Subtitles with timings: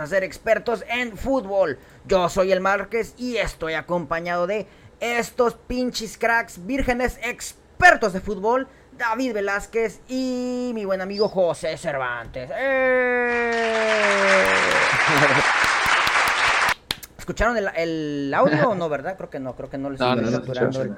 [0.00, 1.78] a ser expertos en fútbol.
[2.06, 4.66] Yo soy el Márquez y estoy acompañado de
[4.98, 8.66] estos pinches cracks vírgenes expertos de fútbol.
[8.96, 12.50] David Velázquez y mi buen amigo José Cervantes.
[12.54, 14.46] ¡Eh!
[17.18, 19.18] ¿Escucharon el, audio o no, verdad?
[19.18, 20.96] Creo que no, creo que no les estoy capturando.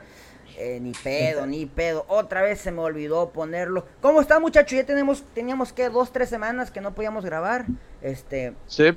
[0.58, 2.04] Eh, ni pedo, ni pedo.
[2.08, 3.86] Otra vez se me olvidó ponerlo.
[4.00, 4.76] ¿Cómo está, muchacho?
[4.76, 7.66] Ya tenemos, teníamos que dos, tres semanas que no podíamos grabar.
[8.00, 8.54] Este.
[8.66, 8.96] Sí.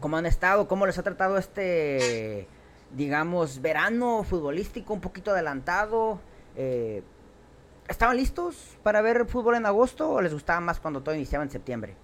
[0.00, 0.66] ¿Cómo han estado?
[0.66, 2.48] ¿Cómo les ha tratado este,
[2.94, 6.20] digamos, verano futbolístico un poquito adelantado?
[6.56, 7.02] Eh,
[7.86, 11.50] ¿Estaban listos para ver fútbol en agosto o les gustaba más cuando todo iniciaba en
[11.50, 11.94] septiembre?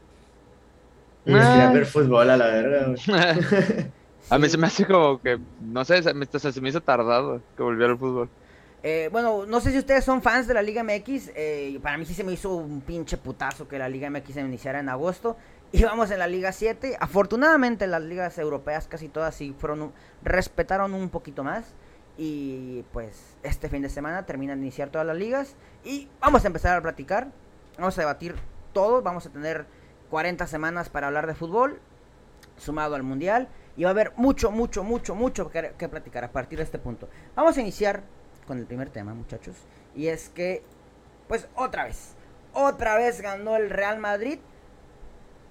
[1.24, 2.94] quería ver fútbol a la verga.
[4.30, 7.42] A mí se me hace como que, no sé, se me, se me hizo tardado
[7.56, 8.30] que volviera el fútbol.
[8.86, 11.30] Eh, bueno, no sé si ustedes son fans de la Liga MX.
[11.34, 14.40] Eh, para mí sí se me hizo un pinche putazo que la Liga MX se
[14.42, 15.38] iniciara en agosto.
[15.72, 16.98] Íbamos en la Liga 7.
[17.00, 21.64] Afortunadamente las ligas europeas casi todas sí fueron respetaron un poquito más.
[22.18, 25.56] Y pues este fin de semana terminan de iniciar todas las ligas.
[25.82, 27.28] Y vamos a empezar a platicar.
[27.78, 28.34] Vamos a debatir
[28.74, 29.00] todo.
[29.00, 29.64] Vamos a tener
[30.10, 31.80] 40 semanas para hablar de fútbol.
[32.58, 33.48] Sumado al Mundial.
[33.78, 36.78] Y va a haber mucho, mucho, mucho, mucho que, que platicar a partir de este
[36.78, 37.08] punto.
[37.34, 38.02] Vamos a iniciar
[38.44, 39.56] con el primer tema, muchachos.
[39.94, 40.62] Y es que,
[41.28, 42.14] pues otra vez,
[42.52, 44.38] otra vez ganó el Real Madrid.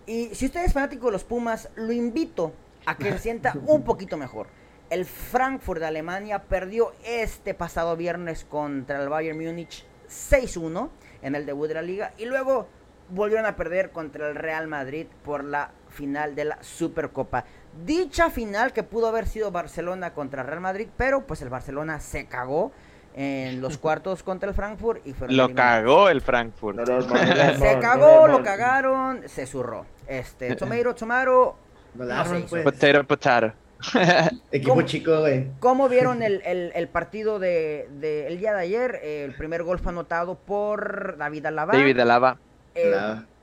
[0.06, 2.54] Y si usted es fanático de los Pumas, lo invito
[2.86, 4.48] a que se sienta un poquito mejor.
[4.90, 10.90] El Frankfurt de Alemania perdió este pasado viernes contra el Bayern Múnich 6-1
[11.22, 12.14] en el debut de la liga.
[12.18, 12.68] Y luego
[13.10, 17.46] volvieron a perder contra el Real Madrid por la final de la Supercopa.
[17.86, 22.28] Dicha final que pudo haber sido Barcelona contra Real Madrid, pero pues el Barcelona se
[22.28, 22.72] cagó
[23.16, 26.80] en los cuartos contra el Frankfurt y Lo cagó el Frankfurt.
[26.86, 29.86] se cagó, lo cagaron, se zurró.
[30.08, 31.56] Este, Tomato, Tomaro,
[31.98, 33.54] Potato, potato.
[34.52, 35.48] Equipo chico, güey.
[35.60, 39.00] ¿Cómo vieron el, el, partido de, de, el día de ayer?
[39.04, 41.74] El primer gol fue anotado por David Alaba.
[41.74, 42.38] David Alaba.
[42.76, 42.96] Eh,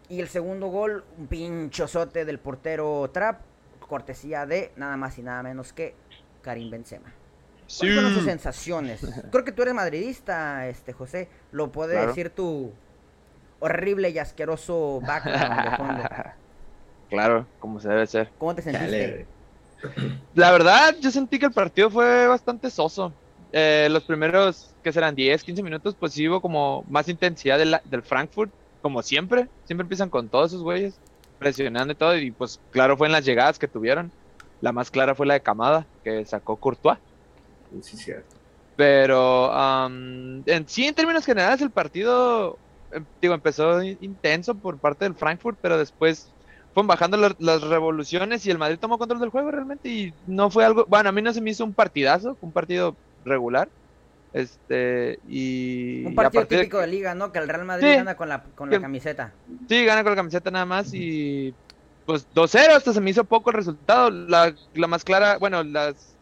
[0.09, 3.50] y el segundo gol, un pinchozote del portero Trap
[3.91, 5.97] cortesía de nada más y nada menos que
[6.43, 7.13] Karim Benzema.
[7.77, 9.01] ¿Cuáles son sus sensaciones?
[9.33, 11.29] Creo que tú eres madridista, este José.
[11.51, 12.73] Lo puede decir tu
[13.59, 16.03] horrible y asqueroso background de fondo.
[17.11, 18.31] Claro, como se debe ser.
[18.39, 19.27] ¿Cómo te sentiste?
[20.35, 23.13] La verdad, yo sentí que el partido fue bastante soso.
[23.51, 28.03] Eh, los primeros, que serán 10, 15 minutos, pues sí hubo como más intensidad del
[28.05, 29.49] Frankfurt, como siempre.
[29.65, 31.01] Siempre empiezan con todos esos güeyes
[31.41, 34.13] presionando y todo, y pues claro fue en las llegadas que tuvieron.
[34.61, 36.99] La más clara fue la de Camada, que sacó Courtois.
[37.83, 38.37] Sí, cierto.
[38.77, 39.51] Pero
[39.89, 42.59] en, sí, en términos generales, el partido
[42.93, 46.31] em, digo, empezó intenso por parte del Frankfurt, pero después
[46.73, 50.65] fueron bajando las revoluciones y el Madrid tomó control del juego realmente y no fue
[50.65, 53.69] algo, bueno, a mí no se me hizo un partidazo, un partido regular,
[54.33, 56.05] este, y.
[56.05, 56.87] Un partido típico de...
[56.87, 57.33] liga, ¿no?
[57.33, 59.33] Que el Real Madrid gana con la, con la camiseta.
[59.69, 61.55] Sí, gana con la camiseta nada más y.
[62.07, 64.11] Pues 2-0, hasta se me hizo poco el resultado.
[64.11, 66.17] La, la más clara, bueno, las.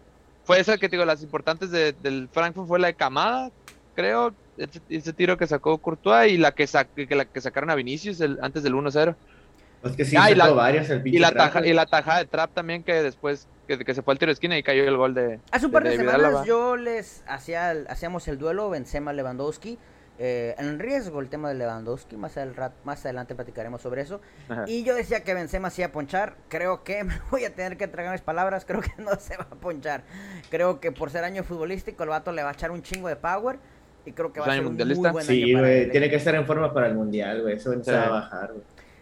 [0.44, 3.50] Fue esa que digo, las importantes de, del Frankfurt fue la de Camada,
[3.94, 4.34] creo.
[4.56, 6.66] Ese, tiro que sacó Courtois y la que,
[7.06, 9.14] que, la que sacaron a Vinicius el, antes del 1-0.
[9.82, 12.24] Pues que sí, ah, y, la, varios el y, la taja, y la tajada de
[12.24, 15.14] Trap también que después que, se fue al tiro de esquina y cayó el gol
[15.14, 15.40] de.
[15.50, 19.78] Hace un par de, semanas yo les hacía hacíamos el duelo Benzema Lewandowski.
[20.20, 22.34] Eh, en riesgo el tema de Lewandowski, más,
[22.82, 24.20] más adelante platicaremos sobre eso.
[24.66, 27.76] Y yo decía que Benzema se iba a ponchar, creo que me voy a tener
[27.76, 30.02] que tragar mis palabras, creo que no se va a ponchar.
[30.50, 33.14] Creo que por ser año futbolístico el vato le va a echar un chingo de
[33.14, 33.60] power
[34.06, 36.46] y creo que va a ser un muy buen sí, güey, tiene que estar en
[36.46, 38.52] forma para el mundial, güey, eso se va a bajar,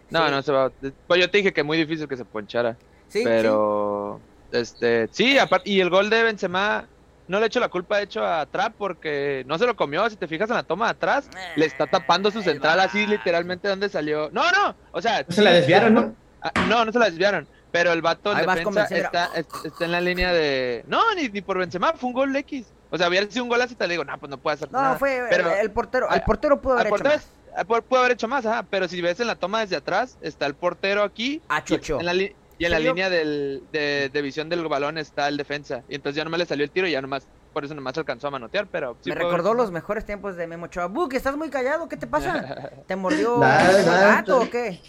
[0.09, 0.71] No, no se va.
[1.07, 2.77] Pues yo te dije que muy difícil que se ponchara.
[3.07, 4.19] Sí, pero
[4.51, 6.87] este, sí, aparte, y el gol de Benzema
[7.27, 10.09] no le echo la culpa, de hecho, a Trap porque no se lo comió.
[10.09, 13.05] Si te fijas en la toma de atrás, le está eh, tapando su central así
[13.05, 14.29] literalmente donde salió.
[14.31, 15.25] No, no, o sea.
[15.27, 16.15] se la desviaron, ¿no?
[16.41, 17.47] Ah, no, no se la desviaron.
[17.71, 20.85] Pero el vato de defensa está, está, en la línea de.
[20.87, 22.67] No, ni, ni por Benzema, fue un gol X.
[22.89, 24.93] O sea, hubiera sido un gol así, te digo, no, pues no puede hacer nada.
[24.93, 26.09] No, fue pero, el portero.
[26.09, 27.27] El portero pudo haber hecho más.
[27.65, 28.65] Pudo haber hecho más, ajá.
[28.69, 31.41] Pero si ves en la toma desde atrás, está el portero aquí.
[31.49, 32.13] Ah, en la,
[32.59, 35.83] y en la línea del, de, visión del balón está el defensa.
[35.89, 38.27] Y entonces ya nomás le salió el tiro y ya nomás, por eso nomás alcanzó
[38.27, 38.97] a manotear, pero...
[39.05, 40.91] Me recordó los mejores tiempos de Memo Ochoa.
[41.09, 42.71] que estás muy callado, ¿qué te pasa?
[42.87, 44.79] ¿Te mordió un gato o qué?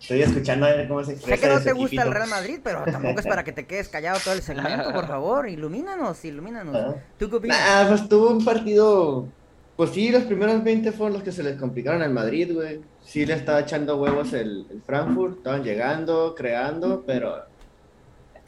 [0.00, 3.20] Estoy escuchando cómo se expresa Sé que no te gusta el Real Madrid, pero tampoco
[3.20, 5.48] es para que te quedes callado todo el segmento, por favor.
[5.48, 6.96] Ilumínanos, ilumínanos.
[7.18, 7.58] ¿Tú qué opinas?
[7.60, 9.28] Ah, pues tuvo un partido
[9.76, 12.80] Pues sí, los primeros 20 fueron los que se les complicaron al Madrid, güey.
[13.02, 17.44] Sí le estaba echando huevos el, el Frankfurt, estaban llegando, creando, pero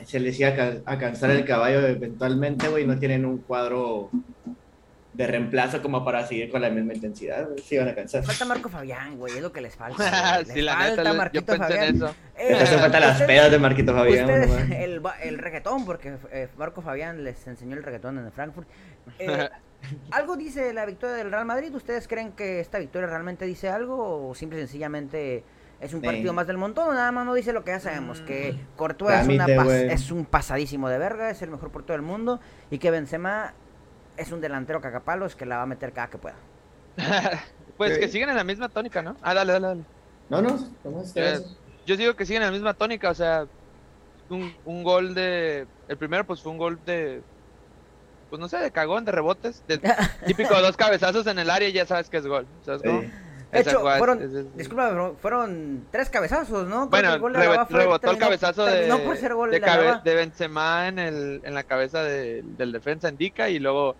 [0.04, 0.50] se les iba
[0.84, 4.10] a, cansar el caballo eventualmente, güey, no tienen un cuadro
[5.14, 7.58] de reemplazo como para seguir con la misma intensidad, güey.
[7.58, 8.22] Sí van a cansar.
[8.22, 10.44] Falta Marco Fabián, güey, es lo que les falta.
[10.44, 11.84] sí, la falta neta, Marquito yo Fabián.
[11.84, 12.14] En eso.
[12.38, 14.26] Eh, hace falta las pedas de Marquito Fabián.
[14.26, 18.68] Ustedes, el, el reggaetón, porque eh, Marco Fabián les enseñó el reggaetón en Frankfurt.
[19.18, 19.48] Eh,
[20.10, 21.74] ¿Algo dice la victoria del Real Madrid?
[21.74, 25.44] ¿Ustedes creen que esta victoria realmente dice algo o simple y sencillamente
[25.80, 26.94] es un partido más del montón?
[26.94, 28.76] Nada más no dice lo que ya sabemos, que mm.
[28.76, 29.46] Courtois es, una
[29.92, 32.40] es, un pasadísimo de verga, es el mejor portero del mundo
[32.70, 33.54] y que Benzema
[34.16, 36.36] es un delantero cagapalos que la va a meter cada que pueda.
[37.76, 39.16] pues que siguen en la misma tónica, ¿no?
[39.22, 39.84] Ah, dale, dale, dale.
[40.28, 40.58] No, no,
[41.14, 41.40] eh,
[41.86, 43.46] Yo digo que siguen en la misma tónica, o sea,
[44.28, 45.66] un, un gol de...
[45.86, 47.22] El primero pues fue un gol de
[48.28, 49.78] pues no sé, de cagón, de rebotes, de
[50.26, 52.46] típico dos cabezazos en el área y ya sabes que es gol.
[52.64, 56.88] ¿sabes De hecho, fueron, disculpa, fueron tres cabezazos, ¿no?
[56.88, 59.60] Bueno, el rebotó el cabezazo de, no por ser gol de,
[60.04, 63.94] de Benzema en, el, en la cabeza del defensa indica y luego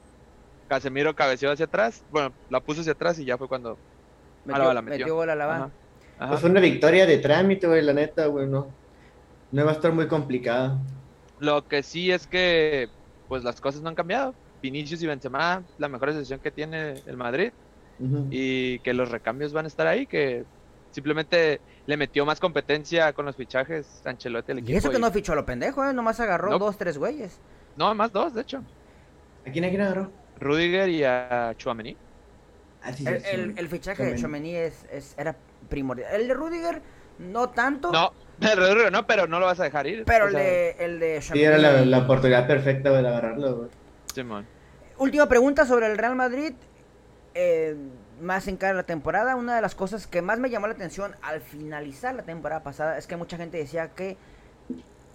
[0.69, 3.79] Casemiro cabeceó hacia atrás, bueno, la puso hacia atrás y ya fue cuando
[4.45, 5.15] metió, la metió.
[5.15, 5.71] gol a la
[6.19, 8.67] Pues fue una victoria de trámite, güey, la neta, güey, no,
[9.53, 10.79] no va a estar muy complicada.
[11.39, 12.89] Lo que sí es que
[13.29, 14.35] pues las cosas no han cambiado.
[14.63, 17.53] Vinicius y Benzema, la mejor decisión que tiene el Madrid.
[18.31, 20.45] Y que los recambios van a estar ahí, que
[20.91, 24.73] simplemente le metió más competencia con los fichajes Ancelotti al equipo.
[24.73, 25.95] Y eso que no fichó a lo pendejo, ¿eh?
[25.95, 27.39] Nomás agarró dos, tres güeyes.
[27.77, 28.63] No, más dos, de hecho.
[29.47, 30.11] ¿A quién, a quién agarró?
[30.41, 31.97] Rudiger y a Chouameni.
[32.83, 35.35] Ah, el, fichaje de Chouameni es, es, era
[35.69, 36.15] primordial.
[36.15, 36.83] El de Rudiger,
[37.19, 37.91] no tanto.
[37.91, 40.05] No, El no, pero no lo vas a dejar ir.
[40.05, 43.69] Pero el, de, el de Sí, era la, oportunidad perfecta de agarrarlo,
[44.99, 46.53] Última pregunta sobre el Real Madrid.
[47.35, 47.77] Eh,
[48.21, 51.15] más en cara la temporada, una de las cosas que más me llamó la atención
[51.21, 54.17] al finalizar la temporada pasada es que mucha gente decía que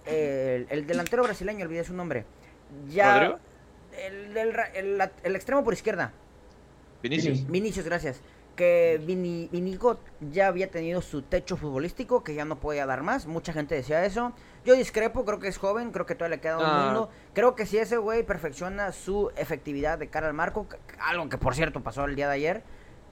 [0.06, 2.24] eh, el, delantero brasileño, olvidé su nombre,
[2.88, 3.38] ya
[4.08, 6.12] el, el, extremo por izquierda.
[7.02, 7.44] Vinicius.
[7.48, 8.20] Vinicius, gracias
[8.54, 13.26] que Vini, Vinigot ya había tenido su techo futbolístico, que ya no podía dar más.
[13.26, 14.32] Mucha gente decía eso.
[14.64, 16.84] Yo discrepo, creo que es joven, creo que todavía le queda un ah.
[16.84, 17.10] mundo.
[17.34, 20.66] Creo que si ese güey perfecciona su efectividad de cara al marco,
[21.00, 22.62] algo que por cierto pasó el día de ayer,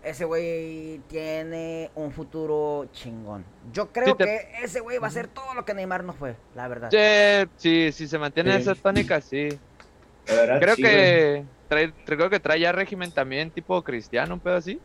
[0.03, 3.45] ese güey tiene un futuro chingón.
[3.73, 6.69] Yo creo que ese güey va a ser todo lo que Neymar no fue, la
[6.69, 6.91] verdad.
[7.57, 9.49] Sí, sí, se mantiene esa tónica, sí.
[10.25, 14.81] creo que trae, creo que trae ya régimen también tipo cristiano, un pedo así.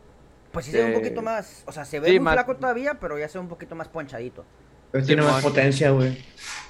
[0.56, 3.18] Pues sí se ve un poquito más, o sea, se ve muy flaco todavía, pero
[3.18, 4.42] ya se ve un poquito más ponchadito.
[4.90, 6.16] Pero tiene más potencia, güey.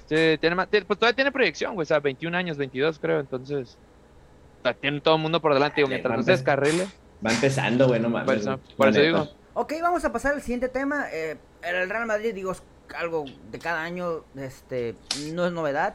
[0.06, 3.78] Sí, tiene más, pues todavía tiene proyección, güey, o sea, 21 años, 22 creo, entonces...
[4.58, 6.88] O sea, tiene todo el mundo por delante, digo, mientras no se descarrile.
[7.24, 8.48] Va empezando, güey, no mames.
[8.76, 9.28] Por eso, digo.
[9.54, 11.06] Ok, vamos a pasar al siguiente tema.
[11.12, 12.64] Eh, el Real Madrid, digo, es
[12.98, 14.96] algo de cada año, este,
[15.32, 15.94] no es novedad.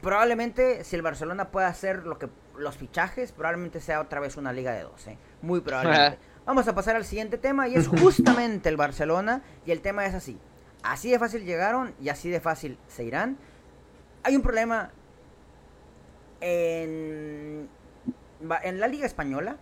[0.00, 4.54] Probablemente, si el Barcelona puede hacer lo que los fichajes, probablemente sea otra vez una
[4.54, 5.18] liga de 12.
[5.42, 6.18] Muy probablemente.
[6.50, 9.40] Vamos a pasar al siguiente tema y es justamente el Barcelona.
[9.66, 10.36] Y el tema es así.
[10.82, 13.38] Así de fácil llegaron y así de fácil se irán.
[14.24, 14.90] Hay un problema
[16.40, 17.68] en,
[18.64, 19.58] en la Liga Española.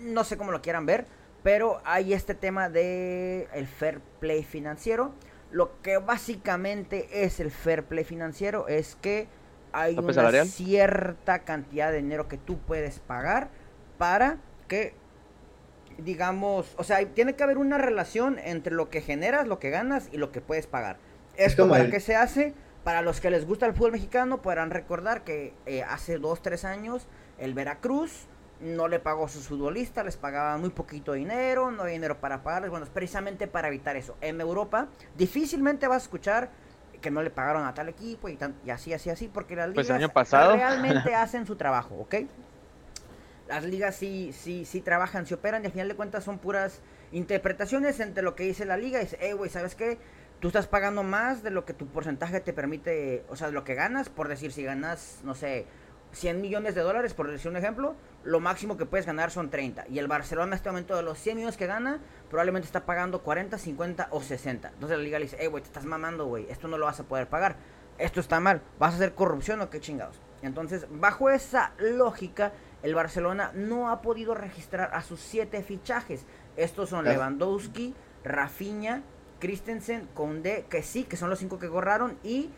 [0.00, 1.06] no sé cómo lo quieran ver.
[1.44, 5.12] Pero hay este tema de el fair play financiero.
[5.52, 9.28] Lo que básicamente es el fair play financiero es que
[9.70, 13.48] hay una cierta cantidad de dinero que tú puedes pagar
[13.96, 15.03] para que
[15.98, 20.08] digamos, o sea, tiene que haber una relación entre lo que generas, lo que ganas
[20.12, 20.98] y lo que puedes pagar.
[21.36, 22.54] ¿Esto para qué se hace?
[22.84, 26.64] Para los que les gusta el fútbol mexicano podrán recordar que eh, hace dos, tres
[26.64, 27.06] años
[27.38, 28.26] el Veracruz
[28.60, 32.42] no le pagó a sus futbolistas, les pagaba muy poquito dinero, no hay dinero para
[32.42, 34.16] pagarles, bueno, es precisamente para evitar eso.
[34.20, 36.50] En Europa difícilmente vas a escuchar
[37.00, 39.90] que no le pagaron a tal equipo y, y así, así, así, porque las pues
[39.90, 40.56] ligas pasado.
[40.56, 42.14] realmente hacen su trabajo, ¿ok?
[43.48, 46.80] Las ligas sí, sí, sí trabajan, se operan y al final de cuentas son puras
[47.12, 49.00] interpretaciones entre lo que dice la liga.
[49.00, 49.98] Y dice, hey, güey, ¿sabes qué?
[50.40, 53.64] Tú estás pagando más de lo que tu porcentaje te permite, o sea, de lo
[53.64, 55.66] que ganas, por decir, si ganas, no sé,
[56.12, 59.86] 100 millones de dólares, por decir un ejemplo, lo máximo que puedes ganar son 30.
[59.88, 63.22] Y el Barcelona en este momento de los 100 millones que gana, probablemente está pagando
[63.22, 64.68] 40, 50 o 60.
[64.68, 67.00] Entonces la liga le dice, hey, güey, te estás mamando, güey, esto no lo vas
[67.00, 67.56] a poder pagar.
[67.98, 70.20] Esto está mal, ¿vas a hacer corrupción o qué chingados?
[70.42, 72.52] Entonces, bajo esa lógica,
[72.84, 76.26] el Barcelona no ha podido registrar a sus siete fichajes.
[76.56, 79.02] Estos son Lewandowski, Rafinha,
[79.40, 82.50] Christensen, Conde, que sí, que son los cinco que gorraron y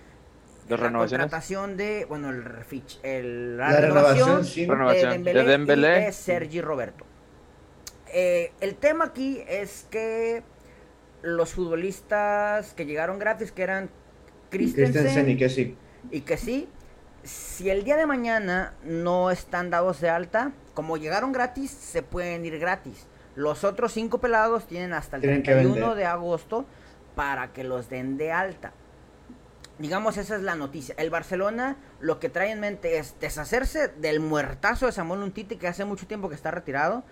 [0.68, 2.42] la contratación de, bueno, el,
[3.04, 7.06] el la, renovación, de, Dembélé, y de Sergi Roberto.
[8.12, 10.42] eh, el tema aquí es que
[11.22, 13.90] los futbolistas que llegaron gratis, que eran
[14.50, 15.76] Christensen, Christensen y que sí.
[16.10, 16.68] y que sí,
[17.26, 22.44] si el día de mañana no están dados de alta, como llegaron gratis, se pueden
[22.46, 23.06] ir gratis.
[23.34, 25.96] Los otros cinco pelados tienen hasta el Tienen que 31 vender.
[25.98, 26.64] de agosto
[27.14, 28.72] para que los den de alta.
[29.78, 30.94] Digamos, esa es la noticia.
[30.96, 35.68] El Barcelona lo que trae en mente es deshacerse del muertazo de Samuel Untiti, que
[35.68, 37.04] hace mucho tiempo que está retirado.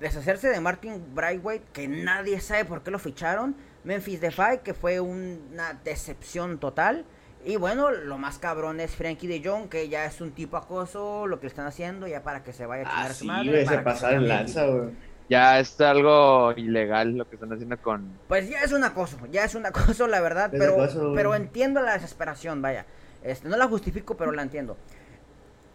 [0.00, 3.56] Deshacerse de Martin Braithwaite, que nadie sabe por qué lo ficharon.
[3.84, 7.04] Memphis Depay, que fue una decepción total.
[7.44, 11.26] Y bueno, lo más cabrón es Frankie de Jong, que ya es un tipo acoso,
[11.26, 13.20] lo que le están haciendo, ya para que se vaya a chingar Ah, a su
[13.20, 13.50] sí, madre.
[13.50, 14.78] güey, para se que pasaron cambie de lanza, equipo.
[14.82, 14.94] güey.
[15.30, 18.18] Ya es algo ilegal lo que están haciendo con...
[18.28, 21.34] Pues ya es un acoso, ya es un acoso, la verdad, Es pero, acoso, pero
[21.34, 22.86] entiendo la desesperación, vaya.
[23.22, 24.76] Este, no la justifico, pero la entiendo.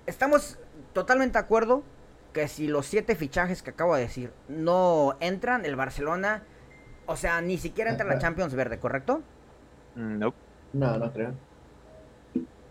[0.06, 0.60] Estamos
[0.94, 1.84] totalmente de acuerdo
[2.34, 6.44] que si los siete fichajes que acabo de decir no entran, el Barcelona,
[7.06, 9.22] o sea, ni siquiera entra en la Champions Verde, ¿correcto?
[9.96, 10.38] Mm, nope.
[10.74, 11.34] No, no creo.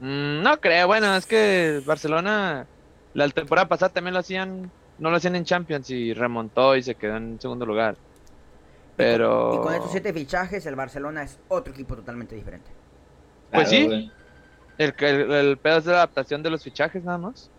[0.02, 2.68] Mm, no creo, bueno, es que Barcelona
[3.12, 6.96] la temporada pasada también lo hacían, no lo hacían en Champions y remontó y se
[6.96, 7.98] quedó en segundo lugar.
[8.96, 9.30] Pero...
[9.48, 12.76] Y con estos siete fichajes, el Barcelona es otro equipo totalmente diferente.
[13.52, 13.94] Pues Claro, sí.
[14.78, 17.52] El, que- el, el pedo es la adaptación de los fichajes nada más.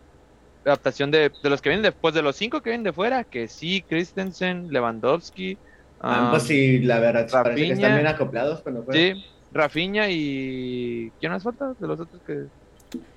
[0.63, 3.25] La adaptación de, de los que vienen después, de los cinco que vienen de fuera,
[3.25, 5.61] que sí, Christensen, Lewandowski,
[6.05, 9.13] Ambos sí, la verdad, parece que están bien acoplados cuando juegan.
[9.13, 11.11] sí, Rafinha y...
[11.19, 12.45] ¿Quién más falta de los otros que...?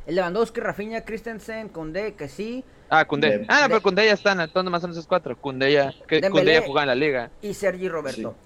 [0.06, 3.38] El Lewandowski, Rafinha, Christensen, Condé, que sí, Ah, Cundé.
[3.38, 5.36] De- Ah, no, pero Cundé ya están, entonces nomás son esos cuatro.
[5.36, 7.30] Cundé ya, que ya jugaba en la liga.
[7.42, 8.36] y Sergi Roberto.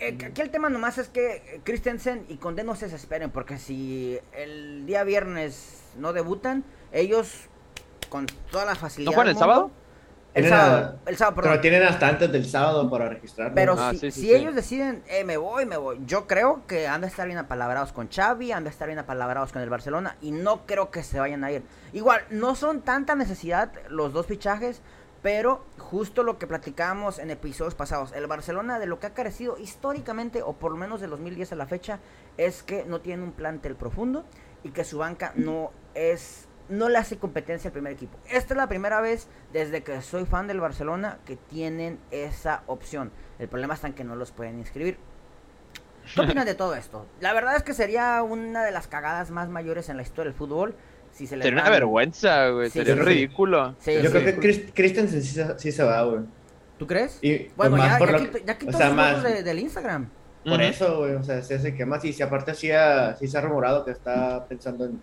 [0.00, 4.18] Eh, aquí el tema nomás es que Christensen y Condé no se desesperen, porque si
[4.36, 6.62] el día viernes no debutan,
[6.92, 7.48] ellos
[8.08, 9.10] con toda la facilidad.
[9.10, 9.70] ¿No juegan el sábado?
[10.38, 13.54] El Tienen sábado, a- el sábado, Pero tienen hasta antes del sábado para registrarlo.
[13.54, 14.34] Pero Ah, si, sí, sí, si sí.
[14.34, 17.92] ellos deciden, eh, me voy, me voy, yo creo que han de estar bien apalabrados
[17.92, 21.20] con Xavi, han de estar bien apalabrados con el Barcelona y no creo que se
[21.20, 21.62] vayan a ir.
[21.92, 24.80] Igual, no son tanta necesidad los dos fichajes,
[25.22, 29.58] pero justo lo que platicábamos en episodios pasados, el Barcelona de lo que ha carecido
[29.58, 31.98] históricamente, o por lo menos de 2010 a la fecha,
[32.36, 34.24] es que no tiene un plantel profundo
[34.62, 38.18] y que su banca no es no le hace competencia al primer equipo.
[38.30, 43.10] Esta es la primera vez desde que soy fan del Barcelona que tienen esa opción.
[43.38, 44.98] El problema está en que no los pueden inscribir.
[46.14, 47.06] ¿Qué opinan de todo esto?
[47.20, 50.38] La verdad es que sería una de las cagadas más mayores en la historia del
[50.38, 50.74] fútbol
[51.12, 52.70] si se les Sería una vergüenza, güey.
[52.70, 53.00] Sí, Sería sí.
[53.00, 53.74] ridículo.
[53.78, 54.08] Sí, Yo sí.
[54.10, 56.20] creo que Chris- Christensen sí, se- sí se va, güey.
[56.78, 57.18] ¿Tú crees?
[57.22, 60.08] Y Bueno, ya, ya lo quitó, que- ya quitó o sea, más de- del Instagram.
[60.44, 61.14] por eso, güey.
[61.14, 62.04] O sea, se hace que más.
[62.04, 65.00] Y si aparte sí, ha- sí se ha rumorado que está pensando en,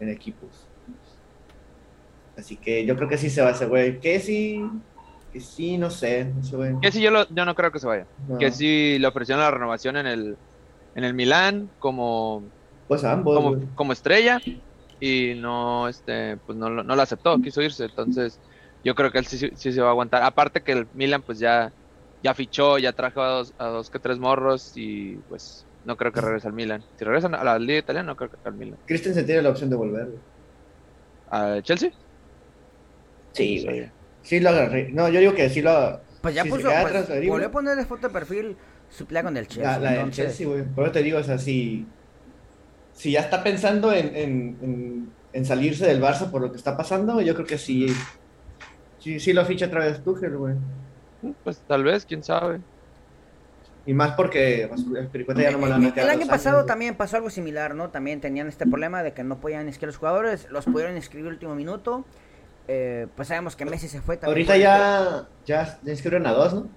[0.00, 0.67] en equipos.
[2.38, 3.98] Así que yo creo que sí se va ese güey.
[4.00, 4.64] Que sí.
[5.32, 6.32] Que sí, no sé.
[6.52, 6.78] Güey.
[6.80, 8.06] Que sí, yo, lo- yo no creo que se vaya.
[8.28, 8.38] No.
[8.38, 10.36] Que sí le ofrecieron la renovación en el,
[10.94, 12.42] en el Milán como,
[12.86, 13.36] Pues ambos.
[13.36, 13.62] como, güey.
[13.74, 14.40] como estrella
[15.00, 17.84] y no, este, pues no, no lo aceptó, quiso irse.
[17.84, 18.40] Entonces,
[18.84, 20.22] yo creo que él sí, sí- sí se va a aguantar.
[20.22, 21.72] Aparte que el Milan, pues ya,
[22.22, 26.10] ya fichó, ya trajo a dos, a dos que tres morros y pues no creo
[26.12, 26.82] que regrese al Milan.
[26.98, 28.78] Si regresan a la Liga Italiana, no creo que al Milan.
[28.86, 30.18] Christensen tiene la opción de volver, güey.
[31.30, 31.90] ¿A Chelsea?
[33.32, 33.90] Sí, güey.
[34.22, 34.90] Sí lo agarré.
[34.92, 36.00] No, yo digo que sí lo.
[36.22, 38.56] Pues ya si puso, pues, volvió a poner foto de perfil
[38.90, 39.72] su playa con el Chelsea.
[39.72, 40.64] La, la del entonces- Chelsea, güey.
[40.64, 41.86] Por eso te digo, o sea, si,
[42.92, 46.76] si ya está pensando en, en, en, en salirse del Barça por lo que está
[46.76, 47.86] pasando, yo creo que sí.
[48.98, 50.56] Sí, sí lo ficha otra vez Tuchel, güey.
[51.44, 52.60] Pues tal vez, quién sabe.
[53.86, 57.30] Y más porque pues, Piricueta ya no me El, año pasado años, también pasó algo
[57.30, 57.88] similar, ¿no?
[57.88, 61.54] También tenían este problema de que no podían inscribir los jugadores, los pudieron inscribir último
[61.54, 62.04] minuto.
[62.68, 64.36] Eh, pues sabemos que Messi se fue también.
[64.48, 66.68] Ahorita ya, ya, ya inscribieron a dos, ¿no?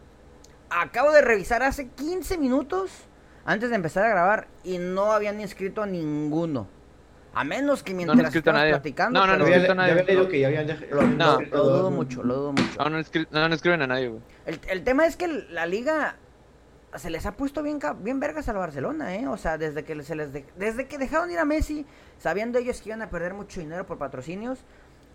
[0.70, 2.92] Acabo de revisar hace 15 minutos
[3.44, 6.68] antes de empezar a grabar y no habían inscrito a ninguno.
[7.34, 8.72] A menos que mientras nadie.
[8.72, 9.20] platicando.
[9.20, 10.30] No, no, pero no Yo inscrito había, leído no.
[10.30, 11.92] que ya habían, lo, no, lo dudo ¿no?
[11.92, 12.84] mucho, lo dudo mucho.
[12.84, 14.22] No, no, inscri- no, no escriben a nadie, güey.
[14.46, 16.16] El, el tema es que la liga
[16.96, 19.28] se les ha puesto bien, bien vergas al Barcelona, ¿eh?
[19.28, 21.86] O sea, desde que se les de- desde que dejaron ir a Messi,
[22.18, 24.60] sabiendo ellos que iban a perder mucho dinero por patrocinios,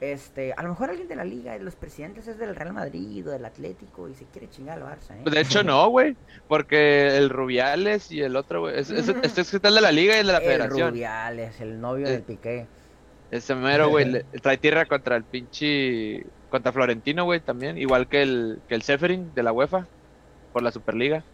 [0.00, 3.26] este, a lo mejor alguien de la liga, de los presidentes es del Real Madrid
[3.26, 5.22] o del Atlético y se quiere chingar al Barça, ¿eh?
[5.30, 6.16] De hecho, no, güey.
[6.48, 8.78] Porque el Rubiales y el otro, güey.
[8.78, 10.90] Es, es, este es el de la liga y el de la el federación.
[10.90, 12.10] Rubiales, el novio Eh.
[12.10, 12.68] del Piqué.
[13.30, 14.22] Ese mero, güey.
[14.42, 16.26] Trae tierra contra el pinche.
[16.50, 17.76] Contra Florentino, güey, también.
[17.78, 19.88] Igual que el, que el Seferin de la UEFA.
[20.52, 21.24] Por la Superliga.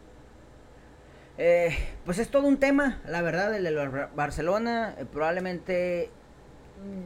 [1.39, 4.95] Eh, pues es todo un tema, la verdad, el de Barcelona.
[4.99, 6.11] eh, probablemente,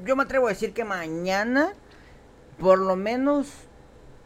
[0.04, 1.72] yo me atrevo a decir que mañana,
[2.58, 3.52] por lo menos,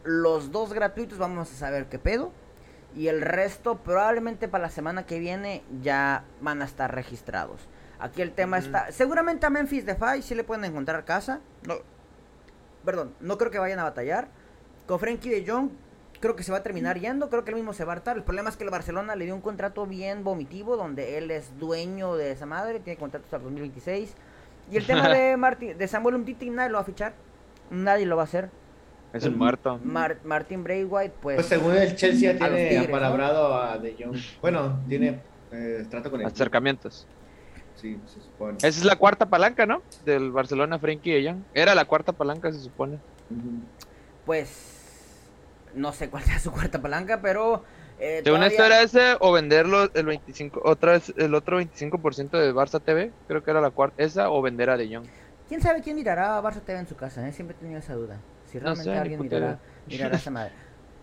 [0.03, 2.31] los dos gratuitos vamos a saber qué pedo.
[2.95, 7.61] Y el resto probablemente para la semana que viene ya van a estar registrados.
[7.99, 8.91] Aquí el tema está...
[8.91, 11.39] Seguramente a Memphis Defy sí le pueden encontrar casa.
[11.65, 11.75] No,
[12.83, 14.27] perdón, no creo que vayan a batallar.
[14.87, 15.69] Con Frankie de Jong
[16.19, 17.29] creo que se va a terminar yendo.
[17.29, 18.17] Creo que él mismo se va a hartar.
[18.17, 21.57] El problema es que el Barcelona le dio un contrato bien vomitivo donde él es
[21.59, 22.79] dueño de esa madre.
[22.79, 24.15] Tiene contrato hasta el 2026.
[24.71, 27.13] Y el tema de, Martin, de Samuel Umtiti nadie lo va a fichar.
[27.69, 28.49] Nadie lo va a hacer.
[29.13, 29.77] Es el muerto.
[29.83, 31.35] Mar- Martin Braithwaite, pues...
[31.35, 32.95] Pues según el Chelsea tiene Tigres, ¿no?
[32.95, 34.15] apalabrado a De Jong.
[34.41, 35.19] Bueno, tiene
[35.51, 36.27] eh, trato con él.
[36.27, 37.05] Acercamientos.
[37.75, 38.57] Sí, se supone.
[38.59, 39.81] Esa es la cuarta palanca, ¿no?
[40.05, 41.41] Del Barcelona, Frenkie de Jong.
[41.53, 42.99] Era la cuarta palanca, se supone.
[44.25, 45.27] Pues
[45.73, 47.63] no sé cuál sea su cuarta palanca, pero
[48.01, 52.31] eh, Según todavía- esto era ese o venderlo el 25, otra vez el otro 25%
[52.37, 55.05] de Barça TV, creo que era la cuarta, esa o vender a De Jong.
[55.47, 57.31] quién sabe quién mirará a Barça TV en su casa, ¿eh?
[57.31, 58.17] siempre he tenido esa duda.
[58.47, 60.51] Si No realmente sé, alguien mirará, mirará esa madre.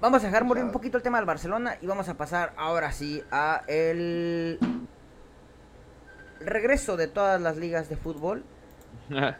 [0.00, 2.92] Vamos a dejar morir un poquito el tema del Barcelona y vamos a pasar ahora
[2.92, 4.58] sí a el
[6.40, 8.44] regreso de todas las ligas de fútbol.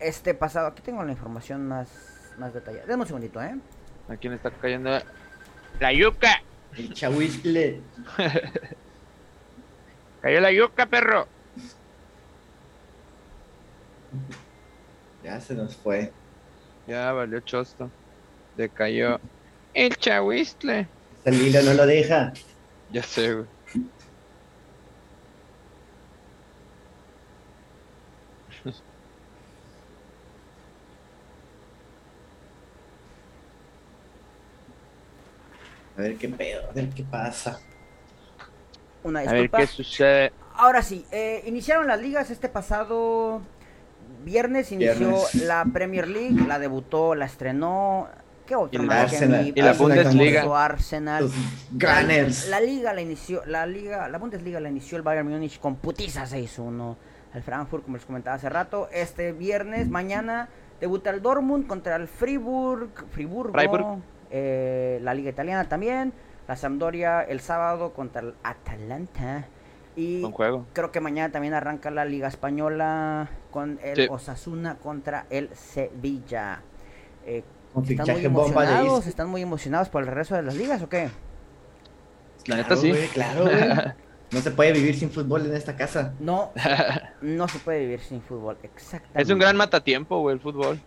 [0.00, 1.88] Este pasado, aquí tengo la información más,
[2.36, 2.84] más detallada.
[2.84, 3.54] Deme un segundito, ¿eh?
[4.08, 4.90] ¿A quién está cayendo?
[5.80, 6.42] La yuca.
[6.76, 7.80] El Chahuizcle.
[10.22, 11.28] Cayó la yuca, perro.
[15.22, 16.12] Ya se nos fue.
[16.86, 17.90] Ya valió chosto.
[18.56, 19.20] Decayó.
[19.72, 20.86] El chahuistle.
[21.24, 22.32] El hilo no lo deja.
[22.92, 23.46] Ya sé, güey.
[35.96, 37.58] A ver qué pedo, a ver qué pasa.
[39.02, 39.58] Una A ver disculpa.
[39.58, 40.32] qué sucede.
[40.56, 43.42] Ahora sí, eh, iniciaron las ligas este pasado
[44.24, 45.34] viernes, inició Viernes.
[45.46, 48.08] la Premier League, la debutó, la estrenó.
[48.46, 49.52] ¿Qué otra Y más la que Arsenal- mí?
[49.54, 50.64] y la Bundesliga.
[50.64, 51.22] Arsenal.
[51.24, 51.32] Los
[51.72, 52.48] Gunners.
[52.48, 55.76] La, la liga la inició, la liga, la Bundesliga la inició el Bayern Múnich con
[55.76, 56.96] putiza 6-1
[57.32, 58.88] al Frankfurt, como les comentaba hace rato.
[58.92, 60.48] Este viernes, mañana,
[60.80, 64.02] debuta el Dortmund contra el Friburg, Friburgo, Freiburg.
[64.36, 66.12] Eh, la liga italiana también.
[66.48, 69.46] La Sampdoria el sábado contra el Atalanta.
[69.96, 70.66] Y juego.
[70.72, 74.06] creo que mañana también arranca la liga española con el Sí.
[74.10, 76.62] Osasuna contra el Sevilla.
[77.24, 77.44] Eh,
[77.88, 79.06] ¿Están muy emocionados?
[79.06, 81.10] ¿Están muy emocionados por el regreso de las ligas o qué?
[82.46, 82.88] La neta Claro, sí.
[82.90, 83.54] güey, claro, güey.
[84.32, 86.12] No se puede vivir sin fútbol en esta casa.
[86.18, 86.50] No,
[87.22, 89.22] no se puede vivir sin fútbol, exactamente.
[89.22, 90.80] Es un gran matatiempo, güey, el fútbol.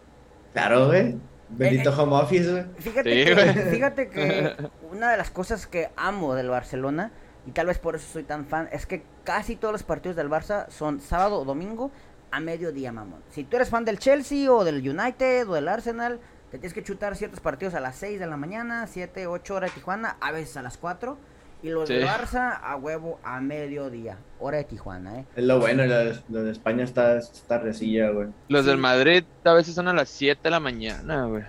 [0.52, 1.16] Claro, güey.
[1.50, 1.96] Bendito Eh, eh.
[2.02, 2.66] home office, güey.
[2.80, 3.72] Fíjate, Sí, que, güey.
[3.72, 4.56] fíjate que
[4.92, 7.12] una de las cosas que amo del Barcelona,
[7.46, 10.30] y tal vez por eso soy tan fan, es que casi todos los partidos del
[10.30, 11.92] Barça son sábado o domingo
[12.32, 13.22] a mediodía, mamón.
[13.30, 16.20] Si tú eres fan del Chelsea o del United o del Arsenal,
[16.52, 19.72] te tienes que chutar ciertos partidos a las 6 de la mañana, 7, 8 horas
[19.72, 21.18] de Tijuana, a veces a las 4.
[21.64, 22.08] Y los del Sí.
[22.08, 25.26] Barça a huevo a mediodía, hora de Tijuana, ¿eh?
[25.36, 28.28] Es lo bueno, lo de, lo de España está, está resilla, güey.
[28.48, 28.70] Los Sí.
[28.70, 31.44] del Madrid a veces son a las 7 de la mañana, güey.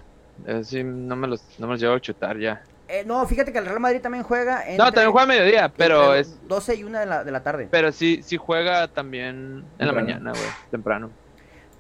[0.47, 2.63] Así no me los, no me los llevo a chutar ya.
[2.89, 4.61] Eh, no, fíjate que el Real Madrid también juega.
[4.61, 7.43] No, entre- también juega a mediodía, pero es 12 y 1 de la, de la
[7.43, 7.69] tarde.
[7.71, 10.07] pero sí sí juega también en la Temprano.
[10.07, 11.11] mañana, güey, temprano.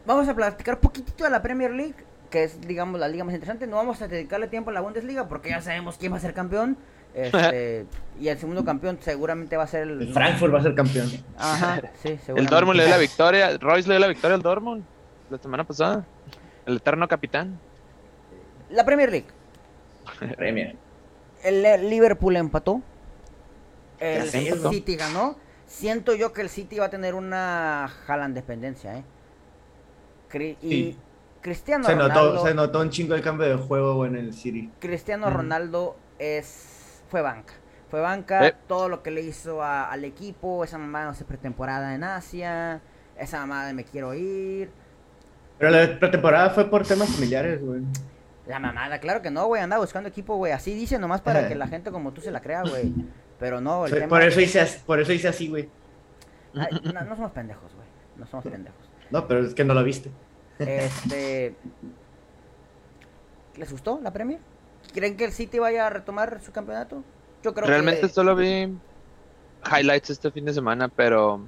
[0.04, 1.94] Vamos a platicar un poquitito de la Premier League,
[2.30, 3.66] que es, digamos, la liga más interesante.
[3.66, 6.34] No vamos a dedicarle tiempo a la Bundesliga porque ya sabemos quién va a ser
[6.34, 6.76] campeón.
[7.22, 7.86] Este,
[8.20, 10.02] y el segundo campeón seguramente va a ser el.
[10.02, 11.08] El Frankfurt va a ser campeón.
[11.36, 12.46] Ajá, sí, El.
[12.46, 14.84] Dortmund le dio la victoria, Royce le dio la victoria al Dortmund
[15.30, 16.06] la semana pasada.
[16.66, 17.58] El eterno capitán.
[18.70, 19.26] La Premier League.
[20.36, 20.76] Premier.
[21.42, 22.82] El Liverpool empató.
[23.98, 24.28] El.
[24.28, 25.36] City ganó.
[25.66, 29.04] Siento yo que el City va a tener una Haaland dependencia, ¿eh?
[30.30, 30.96] Cri- y Sí.
[31.42, 32.14] Cristiano Se Ronaldo.
[32.34, 34.70] notó, se notó un chingo el cambio de juego, en el City.
[34.78, 35.30] Cristiano.
[35.30, 36.77] Ronaldo es
[37.08, 37.54] fue banca.
[37.90, 38.54] Fue banca, Eh.
[38.66, 42.80] todo lo que le hizo a- al equipo, esa mamá no sé pretemporada en Asia,
[43.16, 44.70] esa mamá de me quiero ir.
[45.58, 47.80] Pero la pretemporada fue por temas familiares, güey.
[48.46, 50.52] La mamada, claro que no, güey, anda buscando equipo, güey.
[50.52, 52.94] Así dice nomás para que la gente como tú se la crea, güey.
[53.38, 54.08] Pero no, el tema...
[54.08, 55.68] Por eso hice, por eso hice así, güey.
[56.54, 56.66] No,
[57.04, 57.86] no somos pendejos, güey.
[58.16, 58.80] No somos pendejos.
[59.10, 60.10] No, pero es que no lo viste.
[60.58, 61.54] Este...
[63.56, 64.40] ¿Les gustó la Premier?
[64.92, 67.02] ¿Creen que el City vaya a retomar su campeonato?
[67.42, 68.08] Yo creo Realmente que...
[68.08, 68.68] solo vi
[69.70, 71.40] highlights este fin de semana, pero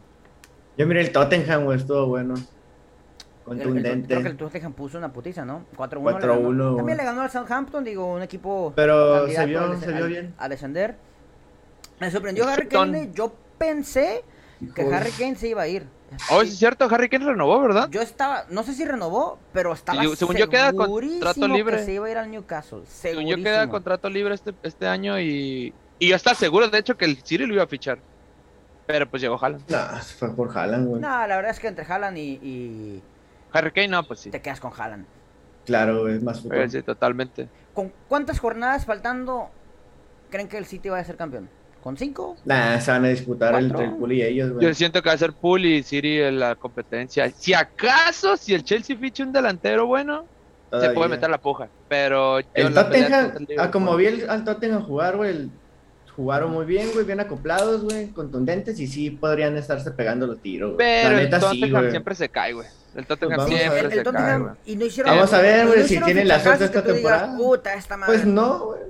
[0.76, 2.34] Yo miré el Tottenham, güey, estuvo bueno.
[2.34, 4.06] El- el- Contundente.
[4.08, 5.64] creo que el Tottenham puso una putiza, ¿no?
[5.76, 6.02] 4-1.
[6.02, 6.64] 4-1, le ganó.
[6.68, 6.76] güey.
[6.76, 8.72] También le ganó al Southampton, digo, un equipo.
[8.76, 10.34] Pero se vio, al- se vio bien.
[10.38, 10.96] A descender.
[11.98, 13.10] Me sorprendió Harry Kane.
[13.12, 14.22] Yo pensé
[14.74, 14.82] que.
[14.82, 15.84] Harry Kane se iba a ir.
[16.30, 17.88] Oh, sí es cierto, Harry Kane renovó, ¿verdad?
[17.90, 21.76] Yo estaba, no sé si renovó, pero estaba Yo- según yo queda contrato libre.
[21.78, 22.82] que se iba a ir al Newcastle.
[22.86, 26.96] Según yo queda contrato libre este, este año y, y yo estaba seguro, de hecho,
[26.96, 27.98] que el City lo iba a fichar.
[28.86, 29.70] Pero pues llegó Haaland.
[29.70, 31.00] Nah, se fue por Haaland, güey.
[31.00, 33.02] No, la verdad es que entre Haaland y, y
[33.52, 34.30] Harry Kane, no, pues sí.
[34.30, 35.06] te quedas con Haaland.
[35.64, 36.58] Claro, es más fútbol.
[36.58, 37.48] Eh, sí, totalmente.
[37.72, 39.50] ¿Con cuántas jornadas faltando
[40.28, 41.48] creen que el City va a ser campeón?
[41.82, 42.36] ¿Con cinco?
[42.44, 43.68] Nah, se van a disputar Cuatro.
[43.68, 44.66] entre el Pool y ellos, güey.
[44.66, 47.30] Yo siento que va a ser Pool y City en la competencia.
[47.30, 50.26] Si acaso, si el Chelsea ficha un delantero bueno,
[50.78, 51.68] se puede meter la puja.
[51.88, 55.50] Pero yo El Tottenham, el ah, como vi el, al Tottenham jugar, güey, el-
[56.14, 60.74] jugaron muy bien, güey, bien acoplados, güey, contundentes y sí podrían estarse pegando los tiros,
[60.74, 60.78] güey.
[60.86, 62.66] Pero La el neta sí, Tottenham siempre se cae, güey.
[62.94, 63.92] El Tottenham Pues vamos a siempre el, ver.
[63.92, 64.54] se el cae, Tottenham güey.
[64.66, 67.36] y no hicieron Vamos a ver, güey, no si tienen la suerte esta digas, temporada.
[67.36, 68.12] Puta, esta madre.
[68.12, 68.80] Pues no, güey.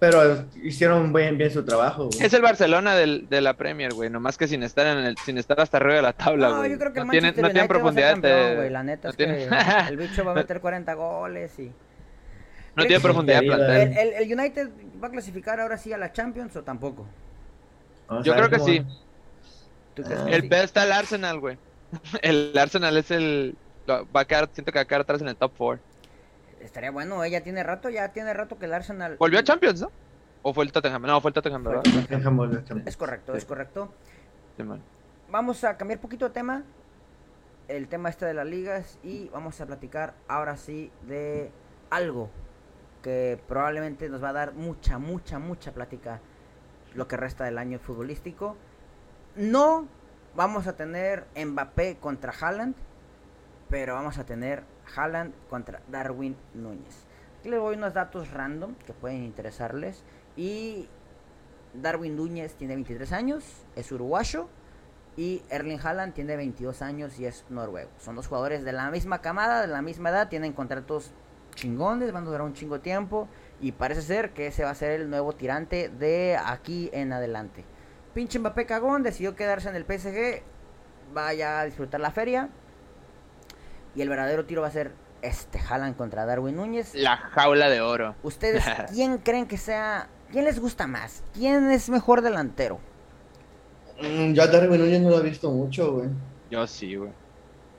[0.00, 2.22] Pero hicieron bien, bien su trabajo, güey.
[2.24, 4.08] Es el Barcelona del, de la Premier, güey.
[4.10, 6.70] Nomás que sin estar en el, sin estar hasta arriba de la tabla, No, güey.
[6.72, 8.70] yo creo que el no tienen, Manchester no tienen profundidad campeón, de- güey.
[8.70, 9.48] La neta no es que tienen-
[9.88, 11.70] el bicho va a meter 40 goles y...
[12.76, 13.92] no tiene profundidad plantel.
[13.92, 14.70] ¿El, el, el United
[15.04, 17.06] va a clasificar ahora sí a la Champions o tampoco?
[18.08, 18.82] Vamos Yo a ver creo que sí.
[19.94, 20.48] ¿Tú crees que El sí?
[20.48, 21.58] pedo está el Arsenal, güey.
[22.22, 23.54] El Arsenal es el.
[23.88, 25.82] Va a quedar, siento que va a quedar atrás en el top 4.
[26.60, 29.16] Estaría bueno, eh, ya tiene rato, ya tiene rato que el Arsenal...
[29.18, 29.90] ¿Volvió a Champions, no?
[30.42, 31.02] ¿O fue el Tottenham?
[31.02, 31.66] No, fue el Tottenham.
[32.86, 33.92] Es correcto, es correcto.
[34.56, 34.64] Sí.
[35.30, 36.64] Vamos a cambiar poquito de tema.
[37.68, 41.52] El tema este de las ligas y vamos a platicar ahora sí de
[41.88, 42.30] algo
[43.02, 46.20] que probablemente nos va a dar mucha, mucha, mucha plática
[46.94, 48.56] lo que resta del año futbolístico.
[49.36, 49.86] No
[50.34, 52.74] vamos a tener Mbappé contra Haaland,
[53.68, 57.06] pero vamos a tener Haaland contra Darwin Núñez.
[57.38, 60.04] Aquí les voy unos datos random que pueden interesarles.
[60.36, 60.88] Y
[61.74, 63.44] Darwin Núñez tiene 23 años,
[63.76, 64.48] es uruguayo.
[65.16, 67.90] Y Erling Haaland tiene 22 años y es noruego.
[67.98, 71.12] Son dos jugadores de la misma camada, de la misma edad, tienen contratos
[71.54, 73.28] chingones, van a durar un chingo tiempo.
[73.60, 77.64] Y parece ser que ese va a ser el nuevo tirante de aquí en adelante.
[78.14, 80.42] Pinche Mbappé cagón decidió quedarse en el PSG.
[81.12, 82.50] Vaya a disfrutar la feria.
[83.94, 86.94] Y el verdadero tiro va a ser este Haaland contra Darwin Núñez.
[86.94, 88.14] La jaula de oro.
[88.22, 90.08] ¿Ustedes quién creen que sea?
[90.32, 91.22] ¿Quién les gusta más?
[91.34, 92.78] ¿Quién es mejor delantero?
[94.00, 96.08] Mm, Yo a Darwin Núñez no lo he visto mucho, güey.
[96.50, 97.10] Yo sí, güey.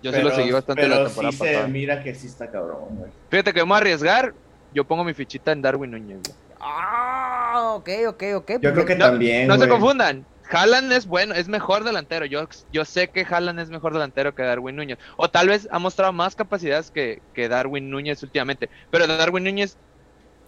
[0.04, 1.68] Yo sí lo seguí bastante pero la temporada sí se pasada.
[1.68, 3.12] mira que sí está cabrón, güey.
[3.30, 4.34] Fíjate que vamos a arriesgar.
[4.74, 6.36] Yo pongo mi fichita en Darwin Núñez, güey.
[6.60, 8.52] Ah, ok, ok, ok.
[8.62, 10.26] Yo creo que No, también, No se confundan.
[10.52, 12.26] Haaland es bueno, es mejor delantero.
[12.26, 15.00] Yo, yo sé que Haaland es mejor delantero que Darwin Núñez.
[15.18, 18.70] O tal vez ha mostrado más capacidades que, que Darwin Núñez últimamente.
[18.90, 19.78] Pero Darwin Núñez,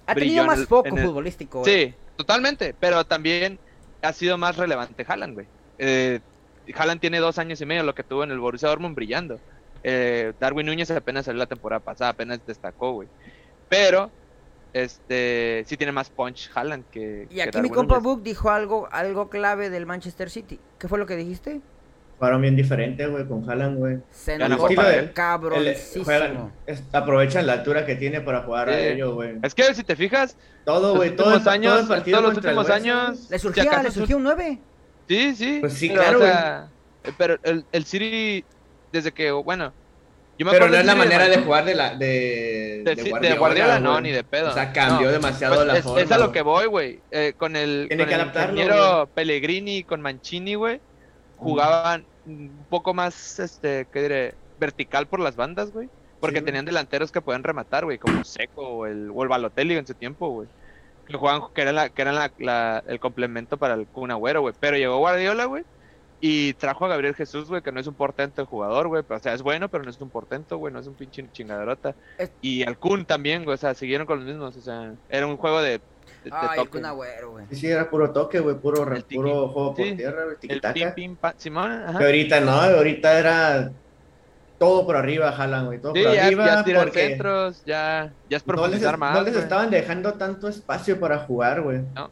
[0.05, 1.65] ha tenido en más foco el- futbolístico.
[1.65, 1.93] eh.
[1.93, 2.75] sí, totalmente.
[2.79, 3.57] Pero también
[4.01, 5.47] ha sido más relevante Haaland, güey.
[5.77, 6.19] Eh,
[6.75, 9.39] Haaland tiene dos años y medio lo que tuvo en el Borussia Dortmund brillando.
[9.83, 13.07] Eh, Darwin Núñez apenas salió la temporada pasada, apenas destacó, güey.
[13.69, 14.11] Pero,
[14.73, 17.27] este, sí tiene más punch Haaland que.
[17.29, 17.99] Y que aquí mi compa.
[17.99, 20.59] Book dijo algo, algo clave del Manchester City.
[20.79, 21.61] ¿Qué fue lo que dijiste?
[22.17, 23.97] Jugaron bien diferente, güey, con Haaland, güey.
[24.11, 24.35] Se
[26.65, 29.37] es- aprovechan la altura que tiene para jugar a ellos, güey.
[29.43, 32.17] Es que si te fijas, Todo, los güey, todo el, últimos años, todo el partido
[32.19, 34.59] todos los últimos años, Le si surgía, acaso le es surgía un 9.
[35.07, 35.57] Sí, sí.
[35.59, 36.67] Pues sí, pero, claro, o sea,
[37.03, 38.45] eh, pero el, el City,
[38.91, 39.73] desde que, bueno,
[40.37, 44.01] yo me Pero no es la manera de jugar de la de, de, Guardiola, no,
[44.01, 44.49] ni de pedo.
[44.49, 45.13] O sea, cambió No.
[45.13, 46.01] demasiado Pues la es, forma.
[46.01, 46.99] es a lo que voy, güey.
[47.11, 50.79] Eh, con el, Tiene con que el ingeniero Pellegrini y con Mancini, güey,
[51.37, 54.35] jugaban un poco más, este, ¿qué diré?
[54.59, 55.89] Vertical por las bandas, güey.
[56.19, 59.75] Porque Sí, tenían delanteros que podían rematar, güey, como Seco o el, o el Balotelli
[59.75, 60.47] en su tiempo, güey.
[61.05, 64.39] Que jugaban, que eran, la, que eran la, la- el complemento para el Kun Agüero,
[64.41, 64.53] güey.
[64.57, 65.65] Pero llegó Guardiola, güey,
[66.25, 69.03] y trajo a Gabriel Jesús, güey, que no es un portento jugador, güey.
[69.09, 71.95] O sea, es bueno, pero no es un portento, güey, no es un pinche chingaderota.
[72.17, 75.27] Es- Y al Kun también, güey, o sea, siguieron con los mismos, o sea, era
[75.27, 75.79] un juego de, de,
[76.23, 76.69] de Ay, el toque.
[76.77, 77.45] Kun Agüero, güey.
[77.49, 79.15] Sí, sí, era puro toque, güey, puro, El tiki.
[79.17, 79.95] puro juego por Sí.
[79.97, 81.99] tierra, güey, El pim, pim, pa, Simón, ajá.
[81.99, 83.71] Que ahorita no, ahorita era
[84.57, 86.45] todo por arriba, Haaland, güey, todo Sí, por ya, arriba.
[86.45, 89.23] ya tirar porque centros, ya, ya es no les, profundizar no más.
[89.25, 89.43] les güey.
[89.43, 91.81] estaban dejando tanto espacio para jugar, güey.
[91.93, 92.09] No.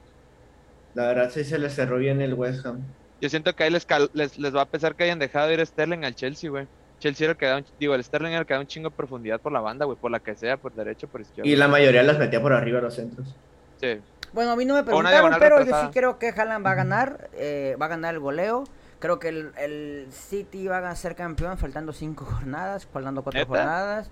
[0.96, 2.82] La verdad sí se les cerró bien el West Ham.
[3.22, 5.66] Yo siento que ahí les, les, les va a pesar que hayan dejado ir a
[5.66, 6.68] Sterling al Chelsea, güey.
[7.00, 8.90] Chelsea era el que da un, digo, el Sterling era el que da un chingo
[8.90, 11.50] de profundidad por la banda, güey, por la que sea, por derecho, por izquierda.
[11.50, 13.36] Y la mayoría las metía por arriba los centros.
[13.80, 14.00] Sí.
[14.34, 17.30] Bueno, a mí no me preguntaron, pero yo sí creo que Haaland va a ganar.
[17.34, 18.64] eh, va a ganar el goleo.
[19.00, 23.50] Creo que el, el City va a ser campeón faltando cinco jornadas, faltando cuatro ¿Neta?
[23.50, 24.12] jornadas.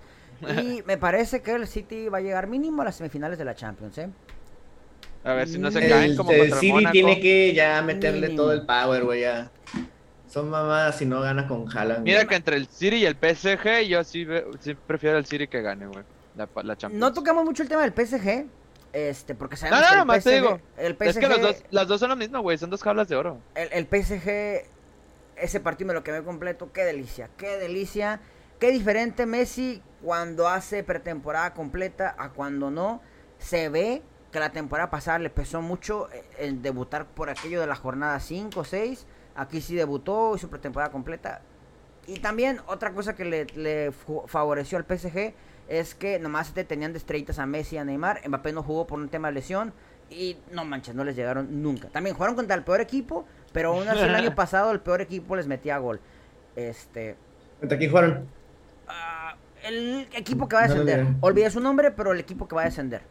[0.62, 3.54] Y me parece que el City va a llegar mínimo a las semifinales de la
[3.54, 4.10] Champions, ¿eh?
[5.22, 7.82] A ver si no se caen El, como el contra el City tiene que ya
[7.82, 8.42] meterle Mínimo.
[8.42, 9.50] todo el power, güey, ya.
[10.28, 12.04] son mamadas si no ganas con Haaland.
[12.04, 12.28] Mira güey.
[12.28, 14.26] que entre el City y el PSG, yo sí,
[14.60, 16.04] sí prefiero el City que gane, güey.
[16.36, 17.00] La, pa- la Champions.
[17.00, 18.46] No tocamos mucho el tema del PSG,
[18.92, 20.60] este, porque No, sabemos no, que no, el más PSG, te digo.
[20.78, 22.56] el PSG, Es que los dos, las dos son lo mismo, güey.
[22.56, 23.38] Son dos jaulas de oro.
[23.56, 24.64] el, el PSG,
[25.36, 28.20] ese partido me lo quemé completo, qué delicia, qué delicia,
[28.58, 33.02] qué diferente Messi cuando hace pretemporada completa a cuando no,
[33.38, 37.66] se ve que la temporada pasada le pesó mucho eh, el debutar por aquello de
[37.66, 41.42] la jornada 5 o 6, aquí sí debutó, hizo pretemporada completa,
[42.06, 43.92] y también otra cosa que le,
[44.26, 45.32] favoreció al PSG
[45.68, 48.22] es que nomás te tenían de estrellitas a Messi y a Neymar.
[48.26, 49.72] Mbappé no jugó por un tema de lesión.
[50.10, 51.88] Y no manches, no les llegaron nunca.
[51.88, 55.36] También jugaron contra el peor equipo, pero aún así el año pasado el peor equipo
[55.36, 56.00] les metía gol.
[56.56, 57.14] Este.
[57.60, 58.26] ¿Contra quién jugaron?
[58.88, 61.04] ah, el equipo que va a No descender.
[61.04, 61.16] miré.
[61.20, 63.02] Olvidé su nombre, pero el equipo que va a descender.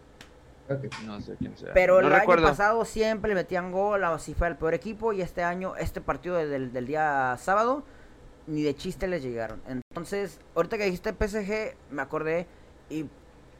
[0.69, 0.85] Ok.
[1.05, 1.73] No sé quién sea.
[1.73, 5.13] Pero no el año pasado siempre le metían gol, así fue el peor equipo.
[5.13, 7.83] Y este año, este partido del, del día sábado,
[8.47, 9.61] ni de chiste les llegaron.
[9.67, 12.47] Entonces, ahorita que dijiste PSG, me acordé.
[12.89, 13.05] Y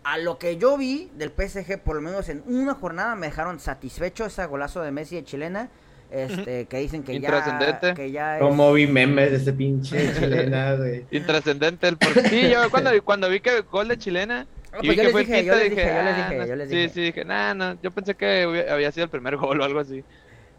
[0.03, 3.59] a lo que yo vi del PSG, por lo menos en una jornada, me dejaron
[3.59, 5.69] satisfecho ese golazo de Messi de chilena.
[6.11, 8.41] Este, que dicen que ya, que ya es...
[8.41, 11.05] Como vi memes de ese pinche chilena, güey.
[11.11, 14.47] Intrascendente el por Sí, yo cuando, cuando vi que gol de chilena.
[14.71, 16.45] Ah, y pues yo que les dije, yo les dije, yo les "Ah, dije, no".
[16.45, 16.89] yo les Sí, dije.
[16.89, 17.81] sí, dije, nah, no.
[17.81, 20.03] Yo pensé que había sido el primer gol o algo así.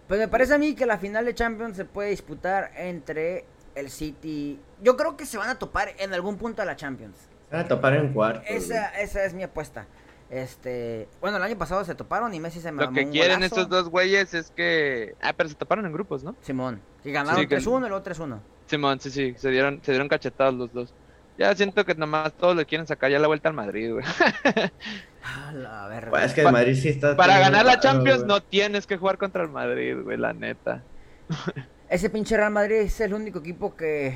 [0.08, 3.44] Pues me parece a mí que la final de Champions se puede disputar entre
[3.76, 4.58] el City.
[4.82, 7.16] Yo creo que se van a topar en algún punto de la Champions.
[7.48, 8.42] Se van a topar en cuarto.
[8.48, 9.86] Esa, esa es mi apuesta.
[10.30, 13.38] Este, bueno, el año pasado se toparon y Messi se Lo mamó que un quieren
[13.38, 13.56] golazo.
[13.56, 15.14] estos dos güeyes es que.
[15.20, 16.36] Ah, pero se taparon en grupos, ¿no?
[16.42, 18.40] Simón, que ganaron Sí, que- 3-1 y luego 3-1.
[18.66, 19.34] Simón, sí, sí.
[19.36, 20.94] Se dieron, se dieron cachetados los dos.
[21.40, 24.04] Ya siento que nomás todos le quieren sacar ya la vuelta al Madrid, güey.
[25.22, 26.10] A la verga.
[26.10, 27.16] Pues es que el Madrid sí está.
[27.16, 28.28] Para ganar la Champions güey.
[28.28, 30.82] no tienes que jugar contra el Madrid, güey, la neta.
[31.88, 34.14] Ese pinche Real Madrid es el único equipo que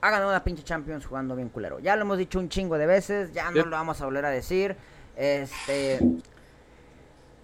[0.00, 1.78] ha ganado una pinche Champions jugando bien culero.
[1.78, 4.30] Ya lo hemos dicho un chingo de veces, ya no lo vamos a volver a
[4.30, 4.74] decir.
[5.14, 6.00] Este.